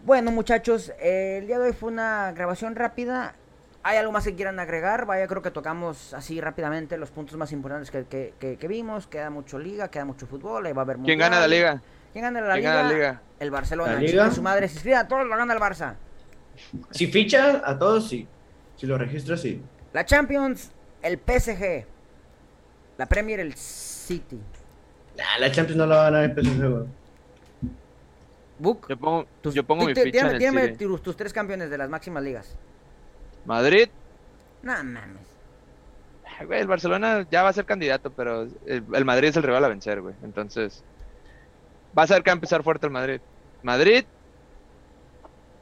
[0.05, 3.37] Bueno, muchachos, eh, el día de hoy fue una grabación rápida.
[3.83, 5.07] ¿Hay algo más que quieran agregar?
[5.07, 9.07] Vaya, creo que tocamos así rápidamente los puntos más importantes que, que- que- que vimos.
[9.07, 11.81] Queda mucho liga, queda mucho fútbol, ahí va a haber ¿Quién gana la liga?
[12.12, 12.75] ¿Quién gana la ¿Quién liga?
[12.75, 13.23] gana la liga?
[13.38, 13.93] El Barcelona.
[13.95, 14.31] ¿La liga?
[14.31, 15.95] su madre, se inscriba, todos lo gana el Barça.
[16.90, 18.29] Si ficha a todos, sí.
[18.77, 19.62] Si lo registra, sí.
[19.95, 21.87] La Champions, el PSG.
[22.99, 24.38] La Premier, el City.
[25.16, 26.85] Nah, la Champions no la va a ganar el PSG, güey.
[28.59, 28.87] Book.
[28.90, 30.85] Yo pongo, tus- yo pongo mi ficha en el City.
[31.03, 32.57] tus tres campeones de las máximas ligas.
[33.44, 33.88] Madrid.
[34.62, 35.26] No mames.
[36.46, 39.64] Güey, el Barcelona ya va a ser candidato, pero el, el Madrid es el rival
[39.64, 40.14] a vencer, güey.
[40.22, 40.83] Entonces,
[41.96, 43.20] va a ser que va a empezar fuerte el Madrid.
[43.62, 44.05] Madrid.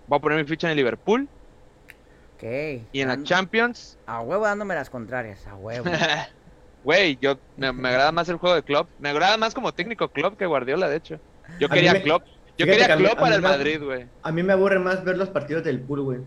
[0.07, 1.29] Voy a poner mi ficha en el Liverpool.
[2.37, 2.45] Ok.
[2.93, 3.99] Y en la Champions.
[4.07, 5.87] A huevo dándome las contrarias, a huevo.
[6.85, 8.89] Güey, yo me, me agrada más el juego de Klopp.
[9.01, 11.19] Me agrada más como técnico Klopp que Guardiola, de hecho.
[11.59, 12.23] Yo A quería me- Klopp.
[12.57, 14.07] Yo fíjate que quería mí- Klopp para el me- Madrid, güey.
[14.23, 16.21] A mí me aburre más ver los partidos del pool, güey.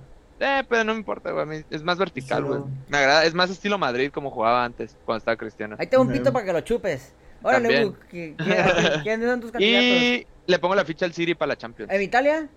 [0.43, 1.63] Eh, pero no me importa, güey.
[1.69, 2.61] Es más vertical, güey.
[2.89, 5.75] Me agrada, es más estilo Madrid como jugaba antes, cuando estaba Cristiano.
[5.77, 7.13] Ahí tengo un pito para que lo chupes.
[7.43, 7.83] Órale, También.
[7.89, 7.99] Book.
[8.11, 9.87] ¿qui- qui- ¿Quiénes son tus candidatos?
[9.87, 11.91] Y le pongo la ficha al City para la Champions.
[11.91, 12.47] ¿En Italia?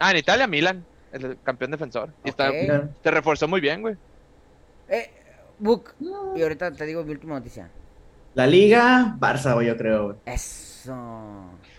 [0.00, 2.10] Ah, en Italia, Milan, el campeón defensor.
[2.24, 2.50] Y está,
[3.02, 3.96] se reforzó muy bien, güey.
[4.88, 5.10] Eh,
[5.60, 5.94] Book.
[6.34, 7.70] Y ahorita te digo mi última noticia.
[8.34, 10.16] La Liga, Barça, güey, yo creo, güey.
[10.26, 10.94] Eso.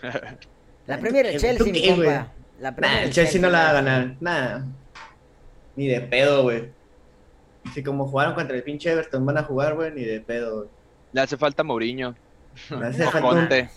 [0.86, 2.28] La Premier, el ¿Tú Chelsea, mi compa.
[2.60, 4.14] La Premier, Nah, el el Chelsea no la va a ganar.
[4.20, 4.60] Nah.
[5.76, 6.70] Ni de pedo, güey.
[7.74, 10.68] Si como jugaron contra el pinche Everton van a jugar, güey, ni de pedo, güey.
[11.12, 12.14] Le hace falta Mourinho.
[12.70, 13.68] Le hace O falta un Conte,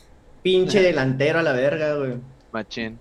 [0.41, 2.15] pinche delantero a la verga, güey.
[2.51, 2.99] machín.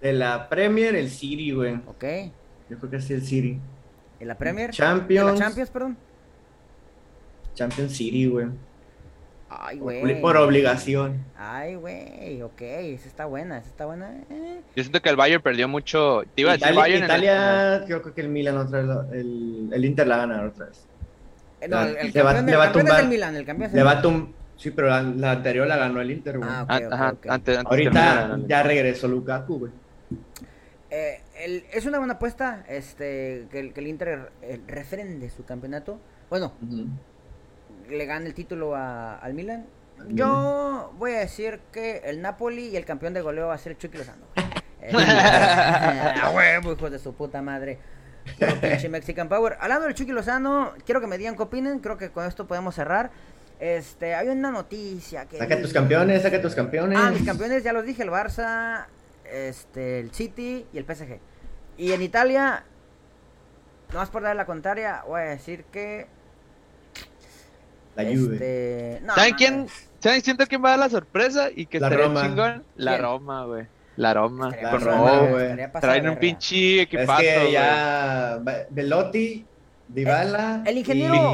[0.00, 1.74] De la Premier, el City, güey.
[1.86, 2.04] Ok.
[2.68, 3.58] Yo creo que sí el City.
[4.20, 4.70] ¿En la Premier?
[4.70, 5.28] Champions.
[5.28, 5.96] ¿En la Champions, perdón?
[7.54, 8.46] Champions City, güey.
[9.48, 10.20] Ay, Por, güey.
[10.20, 11.24] por obligación.
[11.38, 14.12] Ay, güey, ok, esa está buena, esa está buena.
[14.28, 14.60] eh.
[14.74, 16.22] Yo siento que el Bayern perdió mucho.
[16.34, 18.82] Te iba a decir Italia, Bayern en el- Italia, yo creo que el Milan otra
[18.82, 20.84] vez, el, el Inter la gana otra vez.
[21.60, 23.00] Eh, No, Le el, el va- campeón, le el va a campeón es tumbar.
[23.04, 25.66] el Milan, el campeón es el Le va a tum- Sí, pero la, la anterior
[25.66, 26.48] la ganó el Inter, güey.
[26.50, 27.26] Ah, ok, Ah, ajá, ok.
[27.28, 29.72] antes, antes Milan Ahorita ya regresó Lukaku, güey.
[30.90, 35.44] Eh, el- es una buena apuesta este, que, el, que el Inter eh, refrende su
[35.44, 35.98] campeonato.
[36.30, 36.52] Bueno,
[37.88, 39.66] le gane el título a- al Milan.
[40.08, 43.72] Yo voy a decir que el Napoli y el campeón de goleo va a ser
[43.72, 44.24] el Chucky Lozano.
[44.34, 44.46] güey.
[44.88, 44.92] Eh,
[46.22, 47.78] a huevo, hijos de su puta madre.
[48.60, 49.56] Pinche Mexican Power.
[49.60, 51.80] Hablando del Chucky Lozano, quiero que me digan qué opinen.
[51.80, 53.10] Creo que con esto podemos cerrar.
[53.58, 55.38] Este, hay una noticia que.
[55.38, 56.98] Saca tus campeones, saca tus campeones.
[57.02, 58.86] Ah, mis campeones, ya los dije, el Barça,
[59.24, 61.18] este, el City y el PSG.
[61.78, 62.64] Y en Italia,
[63.92, 66.06] nomás por dar la contraria, voy a decir que.
[67.96, 68.34] La Juve.
[68.34, 69.66] Este, no, ¿Saben quién?
[69.98, 70.22] ¿Saben?
[70.22, 72.22] Siento quién va a dar la sorpresa y que La estaría Roma.
[72.22, 72.64] chingón.
[72.76, 73.02] La ¿Quién?
[73.02, 73.66] Roma, güey.
[73.96, 74.50] La Roma.
[74.62, 75.56] La Con Roma, güey.
[75.80, 77.52] Traen un pinche Es equipazo, que güey.
[77.52, 78.38] ya
[78.70, 79.46] Velotti,
[79.88, 81.32] Dybala El ingeniero-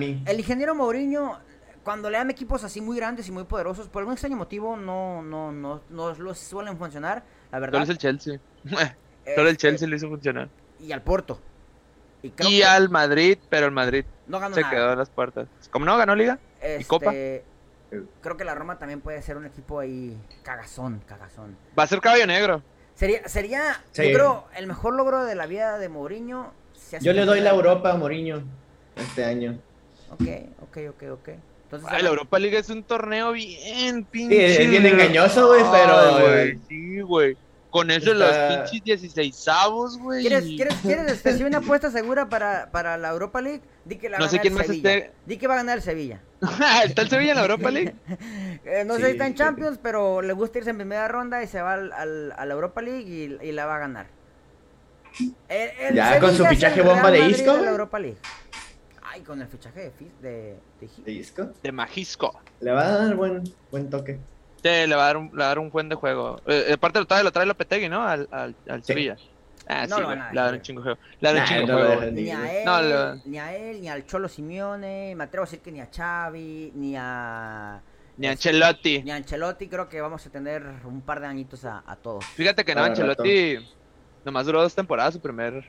[0.00, 0.22] y.
[0.26, 1.38] El ingeniero Mourinho,
[1.82, 5.22] cuando le dan equipos así muy grandes y muy poderosos, por algún extraño motivo no,
[5.22, 7.74] no, no, no los suelen funcionar, la verdad.
[7.74, 8.38] Solo es el Chelsea.
[8.64, 10.48] Solo el Este, Chelsea lo hizo funcionar.
[10.80, 11.40] Y al Porto.
[12.22, 14.72] Y creo Y que al Madrid, pero el Madrid no ganó se nada.
[14.74, 15.48] quedó en las puertas.
[15.70, 16.38] ¿Cómo no ganó Liga?
[16.60, 17.12] Este, Copa?
[17.12, 21.56] Creo que la Roma también puede ser un equipo ahí cagazón, cagazón.
[21.78, 22.62] Va a ser caballo negro.
[22.94, 24.08] Sería, sería Sí.
[24.08, 26.52] yo creo, el mejor logro de la vida de Mourinho.
[26.74, 27.50] si Yo le doy la.
[27.50, 28.42] Europa a Mourinho
[28.96, 29.58] este año.
[30.10, 30.22] Ok,
[30.62, 31.28] ok, ok, ok.
[31.64, 34.62] Entonces, Ay, la Europa League es un torneo bien Sí, pinche.
[34.62, 37.36] es bien engañoso, güey, Ay, pero güey, Sí, güey.
[37.76, 40.20] Con eso Está- los pinches 16 avos, güey.
[40.22, 43.60] ¿Quieres, ¿quieres, ¿Quieres este, una apuesta segura para, para la Europa League?
[43.84, 44.90] Di que la va No a sé ganar quién el más Sevilla.
[44.94, 46.20] esté- Di que va a ganar el Sevilla.
[46.84, 47.94] ¿Está el Sevilla en la Europa League?
[48.64, 49.38] Eh, no sé si está en sí.
[49.38, 52.54] Champions, pero le gusta irse en primera ronda y se va al, al- a la
[52.54, 53.02] Europa League
[53.42, 54.06] y, y la va a ganar.
[55.48, 57.70] El- el Ya, con su fichaje bomba de Isco, la.
[57.70, 58.18] Europa League.
[59.02, 61.50] Ay, con el fichaje de, de, de ¿De Isco?
[61.62, 62.40] De Majisco.
[62.60, 64.18] Le va a dar buen, buen toque.
[64.62, 66.40] Sí, le va a dar un, le va a dar un buen de juego.
[66.46, 68.02] Eh, aparte lo trae, lo trae Lopetegui, ¿no?
[68.06, 68.88] Al, al, al Sí.
[68.92, 69.16] Sevilla.
[69.68, 70.18] Ah, No sí, lo güey.
[70.18, 70.98] van a Le va a dar un chingo de juego.
[71.20, 72.10] Le va a dar un Nah, chingo de no juego.
[72.12, 75.46] Ni a él, No, lo- ni a él, ni al Cholo Simeone, me atrevo a
[75.46, 77.80] decir que ni a Xavi, ni a
[78.16, 79.02] Ni a Ancelotti.
[79.02, 82.24] ni a Ancelotti, creo que vamos a tener un par de añitos a, a todos.
[82.26, 83.58] Fíjate que no, Para Ancelotti
[84.24, 85.64] nomás duró dos temporadas su primer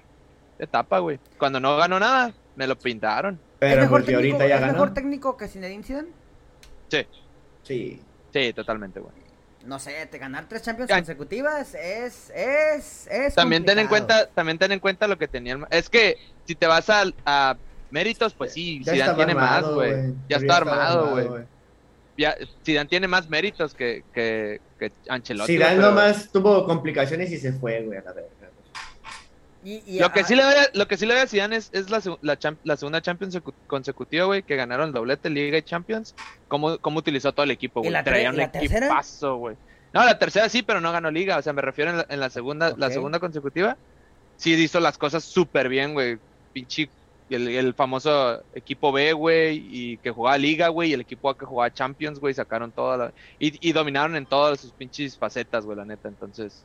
[0.59, 1.19] etapa, güey.
[1.37, 3.35] Cuando no ganó nada, me lo pintaron.
[3.35, 4.73] ¿Es Pero mejor porque técnico, ahorita ya ¿es ganó.
[4.73, 6.07] mejor técnico que Zinedine Zidane?
[6.89, 7.05] Sí.
[7.63, 8.01] Sí,
[8.55, 9.13] totalmente, güey.
[9.65, 10.95] No sé, te ganar tres Champions Ya.
[10.95, 15.53] consecutivas es es es También ten en cuenta, también ten en cuenta lo que tenía
[15.53, 17.57] el Es que si te vas a, a
[17.91, 19.91] méritos, pues sí, Ya Zidane tiene más, armado, güey.
[19.93, 20.13] güey.
[20.29, 21.27] Ya está armado, güey.
[22.17, 25.53] Ya, Zidane tiene más méritos que, que, que Ancelotti.
[25.53, 28.29] Zidane pero- nomás tuvo complicaciones y se fue, güey, a la verga.
[29.67, 31.57] Y- y Lo que sí le doy a, lo que sí le doy a Zidane
[31.57, 32.01] es, es la,
[32.63, 36.15] la, segunda Champions secu- consecutiva, güey, que ganaron el doblete Liga y Champions.
[36.47, 38.03] Cómo, cómo utilizó todo el equipo, ¿Y güey.
[38.05, 38.35] Traía un
[38.87, 39.57] equipazo, güey.
[39.93, 41.37] No, la tercera sí, pero no ganó Liga.
[41.37, 43.75] O sea, me refiero en la, en la segunda, la segunda consecutiva.
[44.37, 46.17] Sí hizo las cosas súper bien, güey.
[46.53, 46.89] Pinche
[47.29, 51.37] el, el famoso equipo B, güey, y que jugaba Liga, güey, y el equipo A
[51.37, 53.13] que jugaba Champions, güey, sacaron toda la...
[53.37, 56.63] Y, y dominaron en todas sus pinches facetas, güey, la neta, entonces...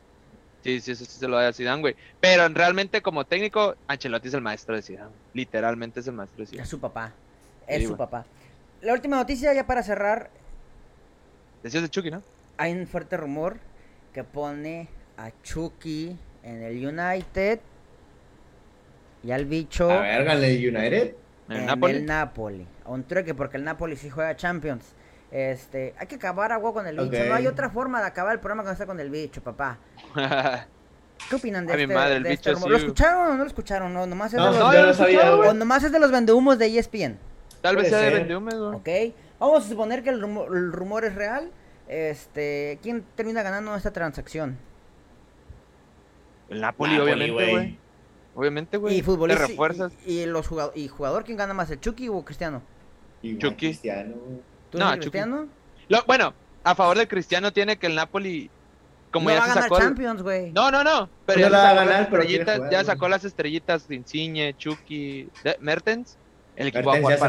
[0.63, 1.95] Sí, sí, eso sí se lo da a Zidane, güey.
[2.21, 5.11] Pero realmente como técnico, Ancelotti es el maestro de Zidane.
[5.33, 6.67] Literalmente es el maestro de es Zidane.
[6.67, 7.11] su papá.
[7.67, 7.97] Es Sí, su güey.
[7.97, 8.25] papá.
[8.81, 10.29] La última noticia ya para cerrar,
[11.63, 12.21] Decías de Chucky, ¿no?
[12.57, 13.57] hay un fuerte rumor
[14.13, 17.59] que pone a Chucky en el United
[19.23, 21.15] y al bicho A ver, United.
[21.49, 21.93] En en el Napoli.
[21.95, 22.67] el Napoli.
[22.85, 24.93] A un trueque porque el Napoli sí juega Champions.
[25.33, 27.25] Este, hay que acabar agua con el bicho.
[27.25, 29.79] No hay otra forma de acabar el programa que no sea con el bicho, papá.
[31.27, 32.67] ¿Qué opinan de A mi este, madre, el de este bicho rumor?
[32.67, 33.93] sí, ¿Lo escucharon o no lo escucharon?
[33.95, 36.59] No, nomás es No, de no, los, no sabía, o nomás es de los vendehumos
[36.59, 37.17] de ESPN.
[37.61, 38.75] Tal vez sea de güey.
[38.75, 39.15] ¿Ok?
[39.39, 41.49] Vamos a suponer que el rumor, el rumor es real.
[41.87, 44.59] Este, ¿quién termina ganando esta transacción?
[46.47, 47.79] El Napoli, Napoli, obviamente, güey.
[48.35, 48.97] Obviamente, güey.
[48.97, 49.93] y futbolista Te refuerzas.
[50.05, 52.61] y, y los jugador, y jugador quién gana más, el Chucky o Cristiano?
[53.23, 53.65] Igual Chucky.
[53.67, 54.15] Cristiano.
[54.73, 55.11] ¿Tú No, eres Chucky.
[55.19, 55.47] Cristiano?
[55.87, 56.33] Lo- bueno,
[56.63, 58.49] a favor de Cristiano tiene que el Napoli...
[59.11, 59.77] Como no ya va a se ganar sacó...
[59.77, 60.51] el- Champions, güey.
[60.51, 61.07] No, no, no.
[61.27, 62.85] Pero No ya, la sacó las pero estrellitas, jugar, ya güey.
[62.87, 66.17] sacó las estrellitas de Insigne, Chucky, de- Mertens.
[66.55, 67.19] El equipo va a jugar ya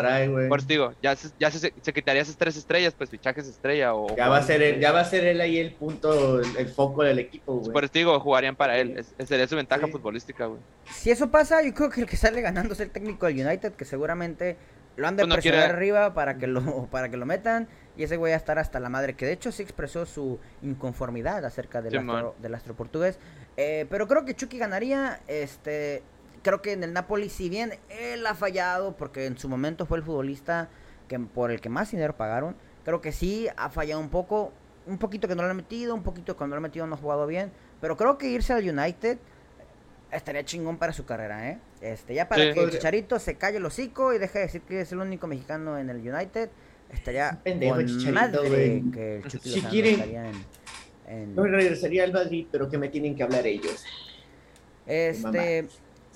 [0.00, 0.48] para él.
[0.48, 3.94] Por eso digo, ya, se, ya se, se quitaría esas tres estrellas, pues fichajes estrella
[3.94, 4.14] o...
[4.16, 6.68] Ya va a ser él, ya va a ser él ahí el punto, el, el
[6.68, 7.72] foco del equipo, güey.
[7.72, 8.98] Por eso digo, jugarían para él.
[8.98, 9.92] Es- esa sería su ventaja Sí.
[9.92, 10.60] futbolística, güey.
[10.90, 13.72] Si eso pasa, yo creo que el que sale ganando es el técnico del United,
[13.74, 14.56] que seguramente
[14.96, 18.02] lo han de no presionar quiere- arriba para que lo para que lo metan y
[18.04, 21.44] ese güey va a estar hasta la madre, que de hecho sí expresó su inconformidad
[21.44, 23.18] acerca del, Sí, astro, del astro portugués.
[23.56, 26.02] Eh, pero creo que Chucky ganaría, este
[26.42, 29.98] creo que en el Napoli si bien él ha fallado porque en su momento fue
[29.98, 30.68] el futbolista
[31.08, 34.52] que por el que más dinero pagaron, creo que sí ha fallado un poco,
[34.86, 36.96] un poquito que no lo han metido, un poquito que cuando lo han metido no
[36.96, 39.18] ha jugado bien, pero creo que irse al United
[40.10, 41.58] estaría chingón para su carrera, ¿eh?
[41.84, 42.44] Este, ya para Sí.
[42.46, 45.00] que el Podría- Chicharito se calle el hocico y deje de decir que es el
[45.00, 46.48] único mexicano en el United,
[46.90, 48.90] estaría Pendejo con Chicharito, madre güey.
[48.90, 50.34] que el Chucky Si quieren- estaría en...
[51.08, 53.84] en- No regresaría al Madrid, pero que me tienen que hablar ellos.
[54.86, 55.68] Este,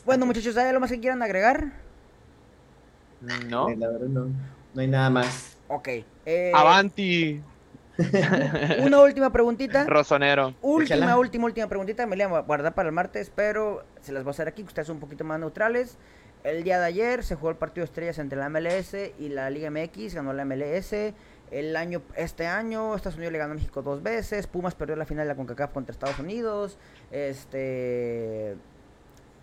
[0.07, 1.71] bueno muchachos, ¿hay algo más que quieran agregar?
[3.49, 3.69] ¿No?
[3.69, 4.27] Eh, La verdad no,
[4.75, 5.59] no hay nada más.
[5.69, 5.89] Ok.
[6.25, 7.43] eh, Avanti.
[8.83, 9.85] Una última preguntita.
[9.85, 10.55] Rosonero.
[10.63, 11.19] Última, Échala.
[11.19, 12.07] última, última preguntita.
[12.07, 14.63] Me la voy a guardar para el martes, pero se las voy a hacer aquí,
[14.63, 15.97] que ustedes son un poquito más neutrales.
[16.45, 19.51] El día de ayer se jugó el partido de estrellas entre la MLS y la
[19.51, 20.95] Liga MX, ganó la MLS.
[21.51, 24.47] El año, este año, Estados Unidos le ganó a México dos veces.
[24.47, 26.79] Pumas perdió la final de la CONCACAF contra Estados Unidos.
[27.11, 28.53] Este,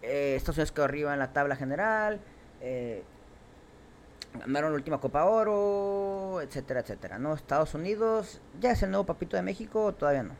[0.01, 2.20] eh, Estados Unidos quedó arriba en la tabla general.
[2.62, 3.03] eh,
[4.40, 7.20] ganaron la última Copa Oro, etcétera, etcétera.
[7.20, 7.34] ¿No?
[7.34, 10.36] Estados Unidos, ¿ya es el nuevo papito de México o todavía no?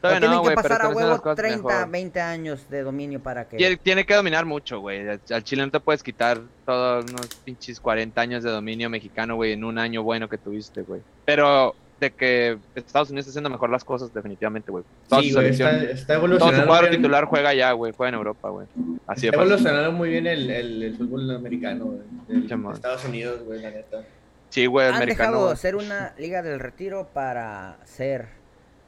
[0.00, 1.90] Todavía tienen no, que pero pasar a huevo las cosas 30, mejor.
[1.90, 3.58] 20 años de dominio para que...
[3.58, 5.06] Tiene, tiene que dominar mucho, güey.
[5.06, 9.36] Al al Chile no te puedes quitar todos unos pinches 40 años de dominio mexicano,
[9.36, 11.02] güey, en un año bueno que tuviste, güey.
[11.26, 14.82] Pero de que Estados Unidos está haciendo mejor las cosas, definitivamente, güey.
[15.20, 16.60] Sí, está, está todo evolucionando.
[16.62, 17.92] su cuadro bien- titular juega allá, güey.
[17.92, 18.66] Juega en Europa, güey.
[19.06, 22.72] Así Está evolucionando muy bien el, el, el fútbol americano, güey.
[22.72, 24.02] Estados Unidos, güey, la neta.
[24.48, 25.28] Sí, güey, Han americano.
[25.30, 25.56] dejado de güey.
[25.58, 28.28] ser una liga del retiro para ser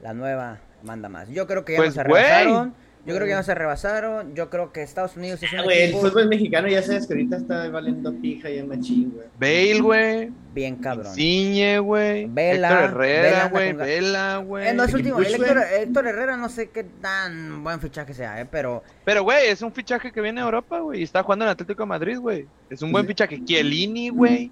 [0.02, 1.28] la nueva manda más.
[1.28, 2.22] Yo creo que ya Pues, no se güey.
[2.22, 2.74] rebasaron.
[3.04, 4.34] Yo creo que ya no se rebasaron.
[4.36, 7.08] Yo creo que Estados Unidos es un Ah, güey, el equipo fútbol mexicano ya sabes
[7.08, 9.26] que ahorita está valiendo pija y en machín, güey.
[9.40, 10.30] Bale, güey.
[10.54, 11.12] bien cabrón.
[11.12, 12.26] Ciñe, güey.
[12.26, 13.72] Vela, Héctor Vela Herrera, güey.
[13.72, 14.68] Vela, güey.
[14.68, 15.18] Eh, no, es Ricky último.
[15.18, 15.44] El
[15.82, 19.72] Héctor, Herrera no sé qué tan buen fichaje sea, eh, pero Pero, güey, es un
[19.72, 21.00] fichaje que viene de Europa, güey.
[21.00, 22.46] Y está jugando en Atlético de Madrid, güey.
[22.70, 23.42] Es un buen fichaje.
[23.44, 24.48] Chiellini, güey.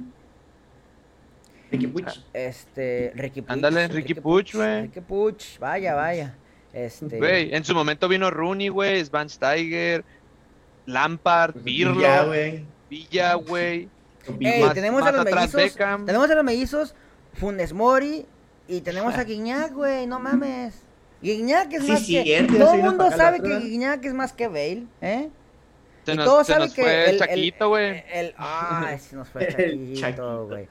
[1.70, 2.07] Ricky Puig.
[2.32, 3.53] este Ricky Puig.
[3.53, 4.82] Ándale, Ricky Puig, güey.
[4.82, 6.34] Ricky Puig, vaya, vaya.
[6.73, 10.05] Este Güey, en su momento vino Rooney, güey, Steiger,
[10.87, 12.64] Lampard, Pirlo, Ya, güey.
[12.89, 13.89] Villa, güey.
[14.41, 15.77] Ey, más- tenemos a más los atrás mellizos.
[16.07, 16.95] Tenemos a los mellizos
[17.35, 18.27] Funes Mori
[18.68, 20.75] y tenemos a Guiñac, güey, no mames.
[21.23, 23.59] Guiñac es Sí, más sí, que todo el mundo sabe que.
[23.59, 25.29] Guiñac es más que Bale, ¿eh?
[26.07, 28.05] Se y nos, todos se saben nos que fue el, el Chaquito, güey.
[28.39, 30.68] ay, se nos fue el El Chaquito, güey.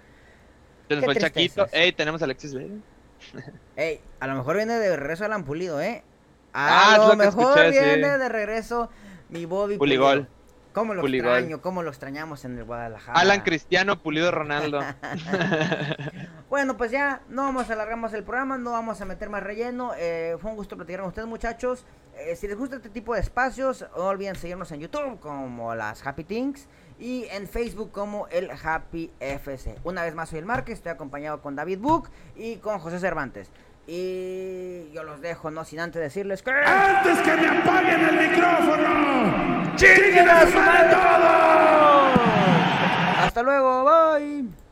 [0.88, 1.68] Se nos qué fue el Chaquito.
[1.72, 2.74] Ey, tenemos a Alexis Vega.
[3.76, 6.04] Ey, a lo mejor viene de regreso Alan Pulido, ¿eh?
[6.54, 7.86] Ah, A es lo mejor escuché, sí.
[7.86, 8.90] viene de regreso
[9.30, 10.26] mi Bobby Puligol.
[10.26, 10.40] Pulido.
[10.74, 11.30] ¿Cómo lo Puligol.
[11.32, 11.62] extraño?
[11.62, 13.20] ¿Cómo lo extrañamos en el Guadalajara?
[13.20, 14.82] Alan Cristiano, Pulido Ronaldo.
[16.50, 19.44] Bueno, pues ya no vamos a alargar más el programa, no vamos a meter más
[19.44, 19.92] relleno.
[19.96, 21.86] Eh, fue un gusto platicar con ustedes, muchachos.
[22.18, 26.06] Eh, si les gusta este tipo de espacios, no olviden seguirnos en YouTube como las
[26.06, 26.68] Happy Things
[27.00, 29.76] y en Facebook como el Happy FC.
[29.84, 33.50] Una vez más, soy el Márquez, estoy acompañado con David Book y con José Cervantes.
[33.88, 36.52] Y yo los dejo, no sin antes decirles que.
[36.52, 39.76] ¡Antes que me apaguen el micrófono!
[39.76, 42.20] ¡Chinguen a todos!
[43.26, 44.69] Hasta luego, bye.